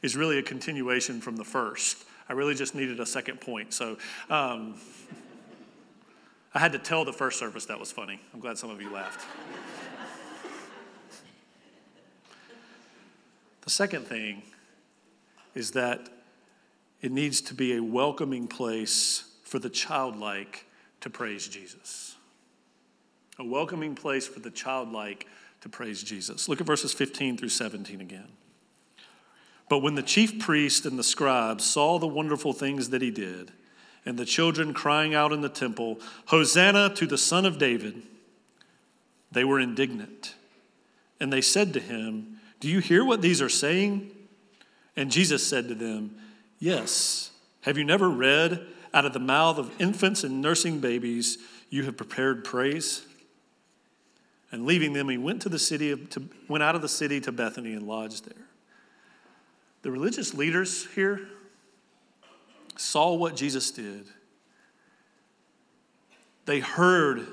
is 0.00 0.16
really 0.16 0.38
a 0.38 0.42
continuation 0.42 1.20
from 1.20 1.36
the 1.36 1.44
first. 1.44 2.06
I 2.26 2.32
really 2.32 2.54
just 2.54 2.74
needed 2.74 3.00
a 3.00 3.04
second 3.04 3.38
point. 3.38 3.74
So 3.74 3.98
um, 4.30 4.76
I 6.54 6.58
had 6.58 6.72
to 6.72 6.78
tell 6.78 7.04
the 7.04 7.12
first 7.12 7.38
service 7.38 7.66
that 7.66 7.78
was 7.78 7.92
funny. 7.92 8.18
I'm 8.32 8.40
glad 8.40 8.56
some 8.56 8.70
of 8.70 8.80
you 8.80 8.90
laughed. 8.90 9.26
the 13.60 13.70
second 13.70 14.06
thing 14.06 14.42
is 15.54 15.72
that 15.72 16.08
it 17.02 17.12
needs 17.12 17.42
to 17.42 17.52
be 17.52 17.76
a 17.76 17.82
welcoming 17.82 18.48
place 18.48 19.34
for 19.44 19.58
the 19.58 19.68
childlike 19.68 20.64
to 21.02 21.10
praise 21.10 21.46
Jesus. 21.46 22.15
A 23.38 23.44
welcoming 23.44 23.94
place 23.94 24.26
for 24.26 24.40
the 24.40 24.50
childlike 24.50 25.26
to 25.60 25.68
praise 25.68 26.02
Jesus. 26.02 26.48
Look 26.48 26.60
at 26.60 26.66
verses 26.66 26.92
15 26.92 27.36
through 27.36 27.50
17 27.50 28.00
again. 28.00 28.28
But 29.68 29.80
when 29.80 29.94
the 29.94 30.02
chief 30.02 30.38
priest 30.38 30.86
and 30.86 30.98
the 30.98 31.04
scribes 31.04 31.64
saw 31.64 31.98
the 31.98 32.06
wonderful 32.06 32.52
things 32.52 32.90
that 32.90 33.02
he 33.02 33.10
did, 33.10 33.52
and 34.06 34.16
the 34.16 34.24
children 34.24 34.72
crying 34.72 35.14
out 35.14 35.32
in 35.32 35.40
the 35.40 35.48
temple, 35.48 36.00
Hosanna 36.26 36.94
to 36.94 37.06
the 37.06 37.18
Son 37.18 37.44
of 37.44 37.58
David, 37.58 38.02
they 39.32 39.44
were 39.44 39.58
indignant. 39.58 40.34
And 41.18 41.32
they 41.32 41.40
said 41.40 41.74
to 41.74 41.80
him, 41.80 42.38
Do 42.60 42.68
you 42.68 42.78
hear 42.78 43.04
what 43.04 43.20
these 43.20 43.42
are 43.42 43.48
saying? 43.48 44.12
And 44.94 45.10
Jesus 45.10 45.46
said 45.46 45.68
to 45.68 45.74
them, 45.74 46.16
Yes. 46.58 47.32
Have 47.62 47.76
you 47.76 47.84
never 47.84 48.08
read, 48.08 48.64
out 48.94 49.04
of 49.04 49.12
the 49.12 49.18
mouth 49.18 49.58
of 49.58 49.72
infants 49.80 50.22
and 50.22 50.40
nursing 50.40 50.78
babies, 50.78 51.38
you 51.68 51.82
have 51.82 51.96
prepared 51.96 52.44
praise? 52.44 53.04
And 54.52 54.64
leaving 54.64 54.92
them, 54.92 55.08
he 55.08 55.18
went 55.18 55.42
to 55.42 55.48
the 55.48 55.58
city, 55.58 55.90
of, 55.90 56.08
to, 56.10 56.22
went 56.48 56.62
out 56.62 56.74
of 56.74 56.82
the 56.82 56.88
city 56.88 57.20
to 57.22 57.32
Bethany 57.32 57.74
and 57.74 57.86
lodged 57.86 58.26
there. 58.26 58.44
The 59.82 59.90
religious 59.90 60.34
leaders 60.34 60.86
here 60.94 61.28
saw 62.76 63.14
what 63.14 63.36
Jesus 63.36 63.70
did. 63.70 64.06
They 66.44 66.60
heard 66.60 67.26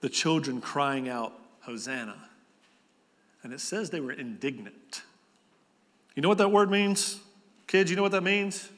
the 0.00 0.08
children 0.08 0.60
crying 0.60 1.08
out, 1.08 1.32
Hosanna. 1.60 2.16
And 3.42 3.52
it 3.52 3.60
says 3.60 3.90
they 3.90 4.00
were 4.00 4.12
indignant. 4.12 5.02
You 6.14 6.22
know 6.22 6.28
what 6.28 6.38
that 6.38 6.50
word 6.50 6.70
means? 6.70 7.20
Kids, 7.66 7.90
you 7.90 7.96
know 7.96 8.02
what 8.02 8.12
that 8.12 8.22
means? 8.22 8.68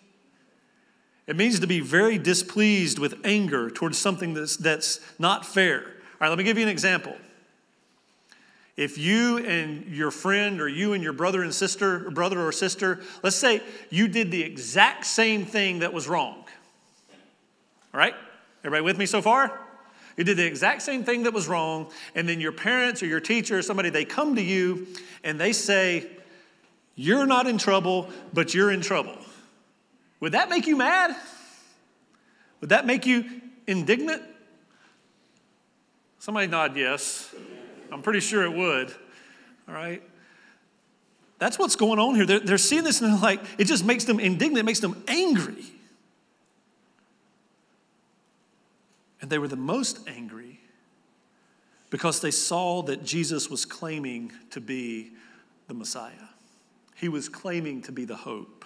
It 1.27 1.37
means 1.37 1.59
to 1.61 1.67
be 1.67 1.81
very 1.81 2.19
displeased 2.19 2.99
with 2.99 3.15
anger 3.25 3.69
towards 3.71 3.99
something 3.99 4.35
that's, 4.35 4.57
that's 4.57 5.01
not 5.19 5.45
fair. 5.45 5.81
All 5.81 5.87
right, 6.21 6.29
let 6.29 6.39
me 6.39 6.45
give 6.45 6.57
you 6.57 6.63
an 6.63 6.69
example. 6.69 7.17
If 8.77 8.99
you 8.99 9.39
and 9.39 9.87
your 9.87 10.11
friend 10.11 10.61
or 10.61 10.69
you 10.69 10.93
and 10.93 11.03
your 11.03 11.15
brother 11.15 11.43
and 11.43 11.55
sister, 11.55 12.07
or 12.07 12.11
brother 12.11 12.47
or 12.47 12.53
sister, 12.53 13.01
let's 13.23 13.37
say 13.37 13.63
you 13.89 14.07
did 14.07 14.31
the 14.31 14.43
exact 14.43 15.07
same 15.07 15.47
thing 15.47 15.79
that 15.79 15.95
was 15.95 16.07
wrong. 16.07 16.45
All 17.95 17.99
right? 17.99 18.15
Everybody 18.61 18.83
with 18.83 18.99
me 18.99 19.07
so 19.07 19.23
far? 19.23 19.61
You 20.17 20.25
did 20.25 20.37
the 20.37 20.47
exact 20.47 20.83
same 20.83 21.05
thing 21.05 21.23
that 21.25 21.33
was 21.33 21.49
wrong, 21.49 21.91
and 22.15 22.29
then 22.29 22.41
your 22.41 22.53
parents 22.53 23.03
or 23.03 23.07
your 23.07 23.21
teacher 23.21 23.59
or 23.59 23.63
somebody, 23.63 23.91
they 23.91 24.05
come 24.05 24.35
to 24.37 24.43
you 24.43 24.87
and 25.25 25.39
they 25.41 25.53
say, 25.53 26.07
You're 26.95 27.27
not 27.27 27.47
in 27.47 27.59
trouble, 27.59 28.11
but 28.33 28.53
you're 28.53 28.71
in 28.71 28.81
trouble. 28.81 29.17
Would 30.21 30.33
that 30.33 30.49
make 30.49 30.67
you 30.67 30.77
mad? 30.77 31.15
Would 32.61 32.71
that 32.71 32.87
make 32.87 33.07
you 33.07 33.25
indignant? 33.67 34.23
Somebody 36.19 36.47
nod 36.47 36.77
yes. 36.77 37.35
I'm 37.93 38.03
pretty 38.03 38.21
sure 38.21 38.45
it 38.45 38.53
would. 38.53 38.95
All 39.69 39.75
right? 39.75 40.03
That's 41.39 41.59
what's 41.59 41.77
going 41.77 41.99
on 41.99 42.15
here. 42.15 42.27
They're, 42.27 42.41
they're 42.41 42.59
seeing 42.59 42.85
this 42.85 43.01
and 43.01 43.13
they're 43.13 43.21
like, 43.21 43.41
it 43.59 43.65
just 43.65 43.85
makes 43.85 44.05
them 44.05 44.21
indignant, 44.21 44.59
it 44.61 44.65
makes 44.65 44.81
them 44.81 45.03
angry. 45.07 45.65
And 49.21 49.31
they 49.31 49.39
were 49.39 49.49
the 49.49 49.57
most 49.57 50.09
angry 50.09 50.61
because 51.91 52.21
they 52.21 52.31
saw 52.31 52.83
that 52.83 53.05
Jesus 53.05 53.51
was 53.51 53.65
claiming 53.65 54.33
to 54.51 54.61
be 54.61 55.13
the 55.69 55.75
Messiah. 55.75 56.13
He 56.95 57.09
was 57.09 57.29
claiming 57.29 57.83
to 57.83 57.93
be 57.93 58.05
the 58.05 58.17
hope. 58.17 58.65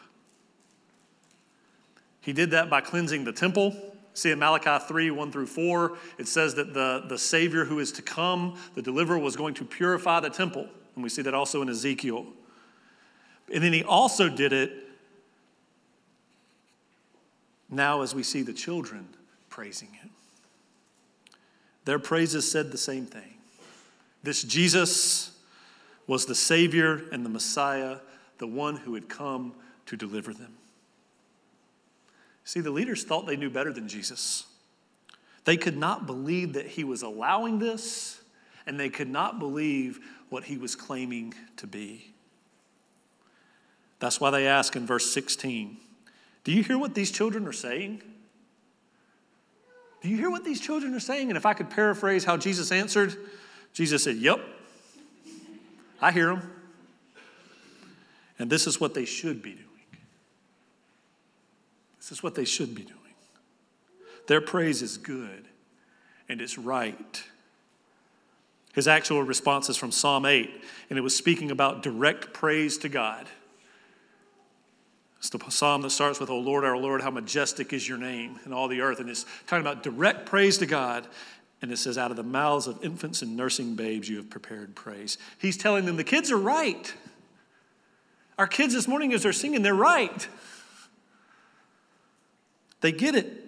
He 2.20 2.32
did 2.32 2.50
that 2.50 2.68
by 2.68 2.80
cleansing 2.80 3.24
the 3.24 3.32
temple, 3.32 3.74
See 4.14 4.30
in 4.30 4.38
Malachi 4.38 4.84
3 4.86 5.10
1 5.10 5.32
through 5.32 5.46
4, 5.46 5.96
it 6.18 6.28
says 6.28 6.54
that 6.56 6.74
the, 6.74 7.04
the 7.08 7.18
Savior 7.18 7.64
who 7.64 7.78
is 7.78 7.92
to 7.92 8.02
come, 8.02 8.58
the 8.74 8.82
deliverer, 8.82 9.18
was 9.18 9.36
going 9.36 9.54
to 9.54 9.64
purify 9.64 10.20
the 10.20 10.30
temple. 10.30 10.68
And 10.94 11.02
we 11.02 11.08
see 11.08 11.22
that 11.22 11.34
also 11.34 11.62
in 11.62 11.68
Ezekiel. 11.68 12.26
And 13.52 13.62
then 13.62 13.72
he 13.72 13.82
also 13.82 14.28
did 14.28 14.52
it 14.52 14.72
now 17.68 18.02
as 18.02 18.14
we 18.14 18.22
see 18.22 18.42
the 18.42 18.52
children 18.52 19.08
praising 19.48 19.92
him. 19.92 20.10
Their 21.84 21.98
praises 21.98 22.50
said 22.50 22.72
the 22.72 22.78
same 22.78 23.06
thing. 23.06 23.34
This 24.22 24.42
Jesus 24.42 25.38
was 26.06 26.26
the 26.26 26.34
Savior 26.34 27.04
and 27.12 27.24
the 27.24 27.30
Messiah, 27.30 27.98
the 28.38 28.46
one 28.46 28.76
who 28.76 28.94
had 28.94 29.08
come 29.08 29.54
to 29.86 29.96
deliver 29.96 30.34
them. 30.34 30.54
See, 32.44 32.60
the 32.60 32.70
leaders 32.70 33.04
thought 33.04 33.26
they 33.26 33.36
knew 33.36 33.50
better 33.50 33.72
than 33.72 33.88
Jesus. 33.88 34.44
They 35.44 35.56
could 35.56 35.76
not 35.76 36.06
believe 36.06 36.54
that 36.54 36.66
he 36.66 36.84
was 36.84 37.02
allowing 37.02 37.58
this, 37.58 38.20
and 38.66 38.78
they 38.78 38.90
could 38.90 39.08
not 39.08 39.38
believe 39.38 40.00
what 40.28 40.44
he 40.44 40.56
was 40.56 40.74
claiming 40.74 41.34
to 41.56 41.66
be. 41.66 42.12
That's 43.98 44.20
why 44.20 44.30
they 44.30 44.46
ask 44.46 44.76
in 44.76 44.86
verse 44.86 45.12
16 45.12 45.76
Do 46.44 46.52
you 46.52 46.62
hear 46.62 46.78
what 46.78 46.94
these 46.94 47.10
children 47.10 47.46
are 47.46 47.52
saying? 47.52 48.02
Do 50.02 50.08
you 50.08 50.16
hear 50.16 50.30
what 50.30 50.44
these 50.44 50.60
children 50.60 50.94
are 50.94 51.00
saying? 51.00 51.28
And 51.28 51.36
if 51.36 51.44
I 51.44 51.52
could 51.52 51.68
paraphrase 51.68 52.24
how 52.24 52.38
Jesus 52.38 52.72
answered, 52.72 53.14
Jesus 53.74 54.02
said, 54.02 54.16
Yep, 54.16 54.40
I 56.00 56.12
hear 56.12 56.26
them. 56.26 56.50
And 58.38 58.48
this 58.48 58.66
is 58.66 58.80
what 58.80 58.94
they 58.94 59.04
should 59.04 59.42
be 59.42 59.52
doing. 59.52 59.66
This 62.10 62.18
is 62.18 62.22
what 62.24 62.34
they 62.34 62.44
should 62.44 62.74
be 62.74 62.82
doing. 62.82 62.98
Their 64.26 64.40
praise 64.40 64.82
is 64.82 64.98
good 64.98 65.44
and 66.28 66.40
it's 66.40 66.58
right. 66.58 67.22
His 68.74 68.88
actual 68.88 69.22
response 69.22 69.68
is 69.68 69.76
from 69.76 69.92
Psalm 69.92 70.26
8, 70.26 70.50
and 70.90 70.98
it 70.98 71.02
was 71.02 71.16
speaking 71.16 71.50
about 71.52 71.82
direct 71.82 72.32
praise 72.32 72.78
to 72.78 72.88
God. 72.88 73.26
It's 75.18 75.30
the 75.30 75.38
psalm 75.50 75.82
that 75.82 75.90
starts 75.90 76.18
with, 76.18 76.30
O 76.30 76.38
Lord, 76.38 76.64
our 76.64 76.76
Lord, 76.76 77.00
how 77.00 77.10
majestic 77.10 77.72
is 77.72 77.88
your 77.88 77.98
name 77.98 78.40
in 78.44 78.52
all 78.52 78.66
the 78.68 78.80
earth. 78.80 78.98
And 79.00 79.08
it's 79.08 79.24
talking 79.46 79.64
about 79.64 79.82
direct 79.82 80.26
praise 80.26 80.58
to 80.58 80.66
God. 80.66 81.06
And 81.62 81.70
it 81.70 81.76
says, 81.76 81.98
Out 81.98 82.10
of 82.10 82.16
the 82.16 82.22
mouths 82.22 82.66
of 82.66 82.82
infants 82.84 83.22
and 83.22 83.36
nursing 83.36 83.74
babes, 83.74 84.08
you 84.08 84.16
have 84.16 84.30
prepared 84.30 84.74
praise. 84.74 85.18
He's 85.38 85.56
telling 85.56 85.84
them 85.84 85.96
the 85.96 86.04
kids 86.04 86.30
are 86.30 86.38
right. 86.38 86.92
Our 88.38 88.46
kids 88.46 88.72
this 88.72 88.88
morning, 88.88 89.12
as 89.12 89.22
they're 89.22 89.32
singing, 89.32 89.62
they're 89.62 89.74
right. 89.74 90.26
They 92.80 92.92
get 92.92 93.14
it. 93.14 93.40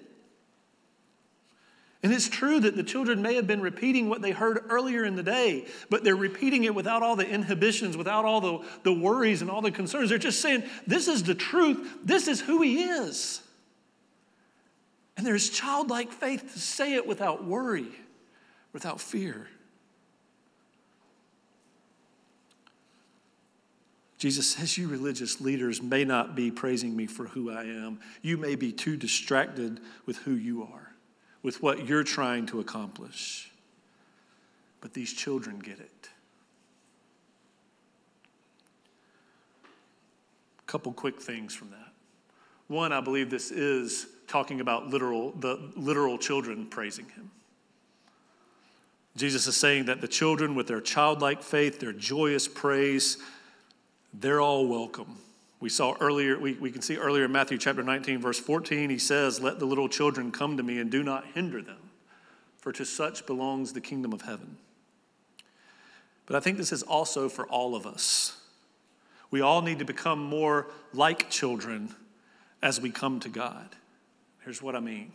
And 2.02 2.12
it's 2.12 2.28
true 2.28 2.58
that 2.60 2.74
the 2.74 2.82
children 2.82 3.22
may 3.22 3.34
have 3.36 3.46
been 3.46 3.60
repeating 3.60 4.08
what 4.08 4.22
they 4.22 4.32
heard 4.32 4.64
earlier 4.68 5.04
in 5.04 5.14
the 5.14 5.22
day, 5.22 5.66
but 5.88 6.02
they're 6.02 6.16
repeating 6.16 6.64
it 6.64 6.74
without 6.74 7.02
all 7.02 7.14
the 7.14 7.28
inhibitions, 7.28 7.96
without 7.96 8.24
all 8.24 8.40
the, 8.40 8.58
the 8.82 8.92
worries 8.92 9.40
and 9.40 9.48
all 9.48 9.62
the 9.62 9.70
concerns. 9.70 10.08
They're 10.08 10.18
just 10.18 10.40
saying, 10.40 10.64
This 10.84 11.06
is 11.06 11.22
the 11.22 11.34
truth. 11.34 11.98
This 12.04 12.26
is 12.26 12.40
who 12.40 12.60
He 12.60 12.82
is. 12.82 13.40
And 15.16 15.24
there's 15.24 15.48
childlike 15.48 16.10
faith 16.10 16.52
to 16.52 16.58
say 16.58 16.94
it 16.94 17.06
without 17.06 17.44
worry, 17.44 17.88
without 18.72 19.00
fear. 19.00 19.48
Jesus 24.22 24.46
says, 24.46 24.78
You 24.78 24.86
religious 24.86 25.40
leaders 25.40 25.82
may 25.82 26.04
not 26.04 26.36
be 26.36 26.52
praising 26.52 26.94
me 26.94 27.06
for 27.06 27.24
who 27.24 27.50
I 27.50 27.64
am. 27.64 27.98
You 28.22 28.36
may 28.36 28.54
be 28.54 28.70
too 28.70 28.96
distracted 28.96 29.80
with 30.06 30.18
who 30.18 30.34
you 30.34 30.62
are 30.62 30.92
with 31.42 31.60
what 31.60 31.88
you're 31.88 32.04
trying 32.04 32.46
to 32.46 32.60
accomplish. 32.60 33.50
But 34.80 34.94
these 34.94 35.12
children 35.12 35.58
get 35.58 35.80
it. 35.80 36.08
A 40.60 40.70
couple 40.70 40.92
quick 40.92 41.20
things 41.20 41.52
from 41.52 41.70
that. 41.70 41.78
One, 42.68 42.92
I 42.92 43.00
believe 43.00 43.28
this 43.28 43.50
is 43.50 44.06
talking 44.28 44.60
about 44.60 44.88
literal, 44.88 45.32
the 45.32 45.72
literal 45.76 46.16
children 46.16 46.66
praising 46.66 47.06
him. 47.08 47.28
Jesus 49.16 49.48
is 49.48 49.56
saying 49.56 49.86
that 49.86 50.00
the 50.00 50.06
children, 50.06 50.54
with 50.54 50.68
their 50.68 50.80
childlike 50.80 51.42
faith, 51.42 51.80
their 51.80 51.92
joyous 51.92 52.46
praise, 52.46 53.18
they're 54.12 54.40
all 54.40 54.66
welcome. 54.66 55.16
We 55.60 55.68
saw 55.68 55.94
earlier, 56.00 56.38
we, 56.38 56.54
we 56.54 56.72
can 56.72 56.82
see 56.82 56.96
earlier 56.96 57.24
in 57.24 57.32
Matthew 57.32 57.56
chapter 57.56 57.82
19, 57.82 58.20
verse 58.20 58.40
14, 58.40 58.90
he 58.90 58.98
says, 58.98 59.40
Let 59.40 59.58
the 59.58 59.64
little 59.64 59.88
children 59.88 60.32
come 60.32 60.56
to 60.56 60.62
me 60.62 60.78
and 60.80 60.90
do 60.90 61.02
not 61.02 61.24
hinder 61.34 61.62
them, 61.62 61.90
for 62.58 62.72
to 62.72 62.84
such 62.84 63.26
belongs 63.26 63.72
the 63.72 63.80
kingdom 63.80 64.12
of 64.12 64.22
heaven. 64.22 64.56
But 66.26 66.36
I 66.36 66.40
think 66.40 66.56
this 66.56 66.72
is 66.72 66.82
also 66.82 67.28
for 67.28 67.46
all 67.46 67.74
of 67.74 67.86
us. 67.86 68.38
We 69.30 69.40
all 69.40 69.62
need 69.62 69.78
to 69.78 69.84
become 69.84 70.22
more 70.22 70.66
like 70.92 71.30
children 71.30 71.94
as 72.62 72.80
we 72.80 72.90
come 72.90 73.20
to 73.20 73.28
God. 73.28 73.68
Here's 74.44 74.62
what 74.62 74.76
I 74.76 74.80
mean 74.80 75.12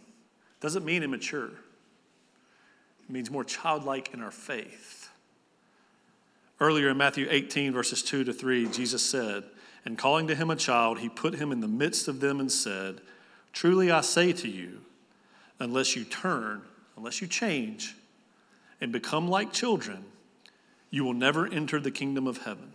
doesn't 0.60 0.86
mean 0.86 1.04
immature, 1.04 1.48
it 1.48 3.10
means 3.10 3.30
more 3.30 3.44
childlike 3.44 4.14
in 4.14 4.22
our 4.22 4.32
faith. 4.32 5.07
Earlier 6.60 6.90
in 6.90 6.98
Matthew 6.98 7.28
18, 7.30 7.74
verses 7.74 8.02
2 8.02 8.24
to 8.26 8.34
3, 8.34 8.68
Jesus 8.70 9.04
said, 9.04 9.44
and 9.86 9.98
calling 9.98 10.28
to 10.28 10.36
him 10.36 10.50
a 10.50 10.56
child, 10.56 11.00
he 11.00 11.08
put 11.08 11.36
him 11.36 11.52
in 11.52 11.62
the 11.62 11.68
midst 11.68 12.08
of 12.08 12.20
them 12.20 12.40
and 12.40 12.52
said, 12.52 13.00
Truly 13.54 13.90
I 13.90 14.02
say 14.02 14.34
to 14.34 14.48
you, 14.50 14.82
unless 15.60 15.96
you 15.96 16.04
turn, 16.04 16.62
unless 16.98 17.22
you 17.22 17.28
change, 17.28 17.96
and 18.82 18.92
become 18.92 19.28
like 19.30 19.54
children, 19.54 20.04
you 20.90 21.04
will 21.04 21.14
never 21.14 21.48
enter 21.48 21.80
the 21.80 21.92
kingdom 21.92 22.28
of 22.28 22.40
heaven. 22.40 22.74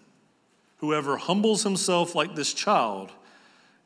Whoever 0.79 1.17
humbles 1.17 1.63
himself 1.63 2.15
like 2.15 2.35
this 2.35 2.55
child 2.55 3.13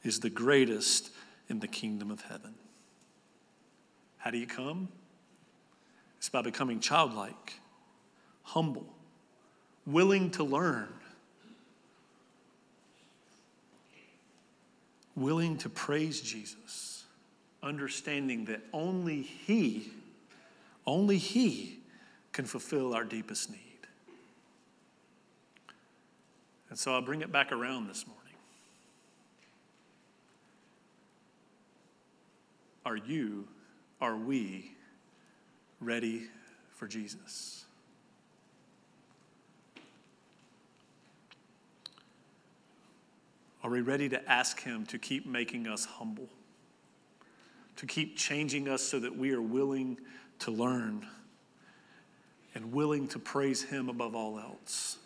is 0.03 0.21
the 0.21 0.31
greatest 0.31 1.11
in 1.49 1.61
the 1.61 1.69
kingdom 1.69 2.11
of 2.11 2.23
heaven. 2.23 2.55
How 4.19 4.31
do 4.31 4.39
you 4.39 4.47
come? 4.47 4.89
It's 6.19 6.29
by 6.29 6.43
becoming 6.43 6.81
childlike, 6.81 7.61
humble, 8.43 8.96
willing 9.87 10.31
to 10.33 10.45
learn 10.45 10.89
willing 15.17 15.57
to 15.57 15.71
praise 15.71 16.21
Jesus, 16.21 17.05
understanding 17.63 18.45
that 18.45 18.61
only 18.73 19.23
He, 19.23 19.91
only 20.87 21.17
He 21.17 21.81
can 22.33 22.45
fulfill 22.45 22.95
our 22.95 23.05
deepest 23.05 23.51
need. 23.51 23.61
And 26.69 26.79
so 26.79 26.93
I'll 26.95 27.03
bring 27.03 27.23
it 27.23 27.33
back 27.33 27.51
around 27.51 27.89
this 27.89 28.07
morning. 28.07 28.23
Are 32.85 32.97
you, 32.97 33.49
are 34.01 34.17
we 34.17 34.73
ready 35.81 36.25
for 36.73 36.87
Jesus? 36.87 37.66
Are 43.67 43.71
we 43.71 43.81
ready 43.81 44.09
to 44.11 44.31
ask 44.31 44.63
Him 44.63 44.87
to 44.87 44.97
keep 44.97 45.27
making 45.27 45.67
us 45.67 45.85
humble? 45.85 46.29
To 47.79 47.87
keep 47.87 48.17
changing 48.17 48.69
us 48.69 48.81
so 48.81 49.01
that 49.01 49.19
we 49.19 49.33
are 49.33 49.43
willing 49.43 49.99
to 50.39 50.53
learn 50.53 51.05
and 52.55 52.71
willing 52.73 53.09
to 53.09 53.19
praise 53.19 53.65
Him 53.65 53.89
above 53.89 54.15
all 54.15 54.39
else? 54.39 54.99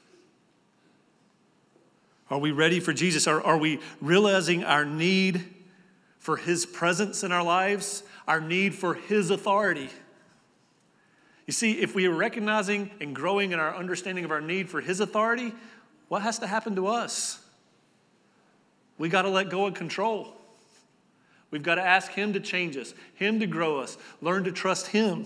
Are 2.29 2.37
we 2.37 2.51
ready 2.51 2.81
for 2.81 2.93
Jesus? 2.93 3.27
Are, 3.27 3.43
are 3.43 3.57
we 3.57 3.81
realizing 4.03 4.63
our 4.63 4.85
need 4.85 5.43
for 6.19 6.37
His 6.37 6.67
presence 6.67 7.25
in 7.25 7.33
our 7.33 7.43
lives, 7.43 8.03
our 8.29 8.43
need 8.43 8.75
for 8.75 8.93
His 8.93 9.31
authority? 9.31 9.89
You 11.47 11.55
see, 11.55 11.81
if 11.81 11.95
we 11.95 12.07
are 12.09 12.15
recognizing 12.15 12.91
and 13.01 13.17
growing 13.17 13.53
in 13.53 13.59
our 13.59 13.75
understanding 13.75 14.27
of 14.27 14.31
our 14.31 14.43
need 14.43 14.69
for 14.69 14.83
His 14.83 15.01
authority, 15.01 15.55
what 16.09 16.21
has 16.21 16.39
to 16.41 16.47
happen 16.47 16.77
to 16.77 16.89
us? 16.89 17.43
We 19.01 19.09
got 19.09 19.23
to 19.23 19.31
let 19.31 19.49
go 19.49 19.65
of 19.65 19.73
control. 19.73 20.29
We've 21.51 21.63
got 21.63 21.77
to 21.77 21.83
ask 21.83 22.13
Him 22.13 22.35
to 22.35 22.41
change 22.41 22.77
us, 22.77 22.93
Him 23.15 23.41
to 23.41 23.47
grow 23.47 23.81
us, 23.81 23.97
learn 24.21 24.45
to 24.45 24.53
trust 24.53 24.89
Him. 24.89 25.25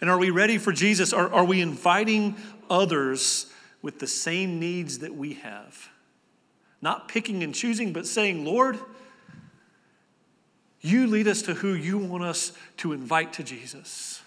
And 0.00 0.08
are 0.08 0.16
we 0.16 0.30
ready 0.30 0.58
for 0.58 0.70
Jesus? 0.72 1.12
Are, 1.12 1.28
are 1.34 1.44
we 1.44 1.60
inviting 1.60 2.36
others 2.70 3.46
with 3.82 3.98
the 3.98 4.06
same 4.06 4.60
needs 4.60 5.00
that 5.00 5.16
we 5.16 5.34
have? 5.34 5.88
Not 6.80 7.08
picking 7.08 7.42
and 7.42 7.52
choosing, 7.52 7.92
but 7.92 8.06
saying, 8.06 8.44
Lord, 8.44 8.78
you 10.80 11.08
lead 11.08 11.26
us 11.26 11.42
to 11.42 11.54
who 11.54 11.74
you 11.74 11.98
want 11.98 12.22
us 12.22 12.52
to 12.76 12.92
invite 12.92 13.32
to 13.34 13.42
Jesus. 13.42 14.22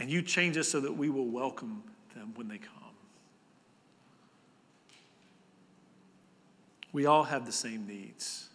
And 0.00 0.10
you 0.10 0.22
change 0.22 0.56
us 0.56 0.70
so 0.70 0.80
that 0.80 0.96
we 0.96 1.08
will 1.08 1.28
welcome 1.28 1.84
them 2.16 2.32
when 2.34 2.48
they 2.48 2.58
come. 2.58 2.73
We 6.94 7.06
all 7.06 7.24
have 7.24 7.44
the 7.44 7.52
same 7.52 7.88
needs. 7.88 8.48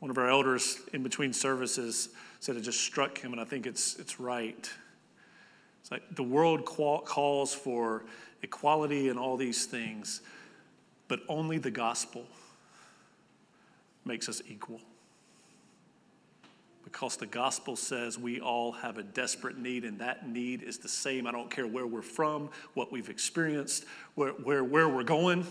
One 0.00 0.10
of 0.10 0.18
our 0.18 0.28
elders 0.28 0.80
in 0.92 1.04
between 1.04 1.32
services 1.32 2.08
said 2.40 2.56
it 2.56 2.62
just 2.62 2.80
struck 2.80 3.16
him, 3.16 3.30
and 3.30 3.40
I 3.40 3.44
think 3.44 3.64
it's, 3.64 3.96
it's 4.00 4.18
right. 4.18 4.68
It's 5.80 5.90
like 5.92 6.02
the 6.16 6.24
world 6.24 6.64
calls 6.64 7.54
for 7.54 8.06
equality 8.42 9.08
and 9.08 9.20
all 9.20 9.36
these 9.36 9.66
things, 9.66 10.20
but 11.06 11.20
only 11.28 11.58
the 11.58 11.70
gospel 11.70 12.26
makes 14.04 14.28
us 14.28 14.42
equal. 14.48 14.80
Because 16.90 17.18
the 17.18 17.26
gospel 17.26 17.76
says 17.76 18.18
we 18.18 18.40
all 18.40 18.72
have 18.72 18.96
a 18.96 19.02
desperate 19.02 19.58
need, 19.58 19.84
and 19.84 19.98
that 19.98 20.26
need 20.26 20.62
is 20.62 20.78
the 20.78 20.88
same. 20.88 21.26
I 21.26 21.32
don't 21.32 21.50
care 21.50 21.66
where 21.66 21.86
we're 21.86 22.00
from, 22.00 22.48
what 22.72 22.90
we've 22.90 23.10
experienced, 23.10 23.84
where, 24.14 24.30
where, 24.30 24.64
where 24.64 24.88
we're 24.88 25.04
going. 25.04 25.46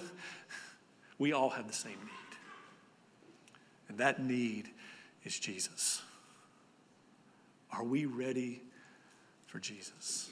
We 1.19 1.33
all 1.33 1.51
have 1.51 1.67
the 1.67 1.73
same 1.73 1.91
need. 1.91 2.37
And 3.87 3.99
that 3.99 4.19
need 4.19 4.69
is 5.25 5.37
Jesus. 5.39 6.01
Are 7.71 7.83
we 7.83 8.05
ready 8.05 8.63
for 9.45 9.59
Jesus? 9.59 10.31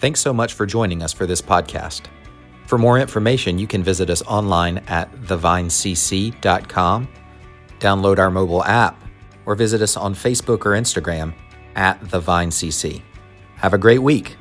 Thanks 0.00 0.18
so 0.18 0.32
much 0.32 0.54
for 0.54 0.66
joining 0.66 1.04
us 1.04 1.12
for 1.12 1.26
this 1.26 1.40
podcast. 1.40 2.06
For 2.72 2.78
more 2.78 2.98
information, 2.98 3.58
you 3.58 3.66
can 3.66 3.82
visit 3.82 4.08
us 4.08 4.22
online 4.22 4.78
at 4.86 5.12
thevinecc.com, 5.24 7.08
download 7.78 8.18
our 8.18 8.30
mobile 8.30 8.64
app, 8.64 9.04
or 9.44 9.54
visit 9.54 9.82
us 9.82 9.94
on 9.94 10.14
Facebook 10.14 10.64
or 10.64 10.70
Instagram 10.70 11.34
at 11.76 12.00
thevinecc. 12.00 13.02
Have 13.56 13.74
a 13.74 13.78
great 13.78 13.98
week. 13.98 14.38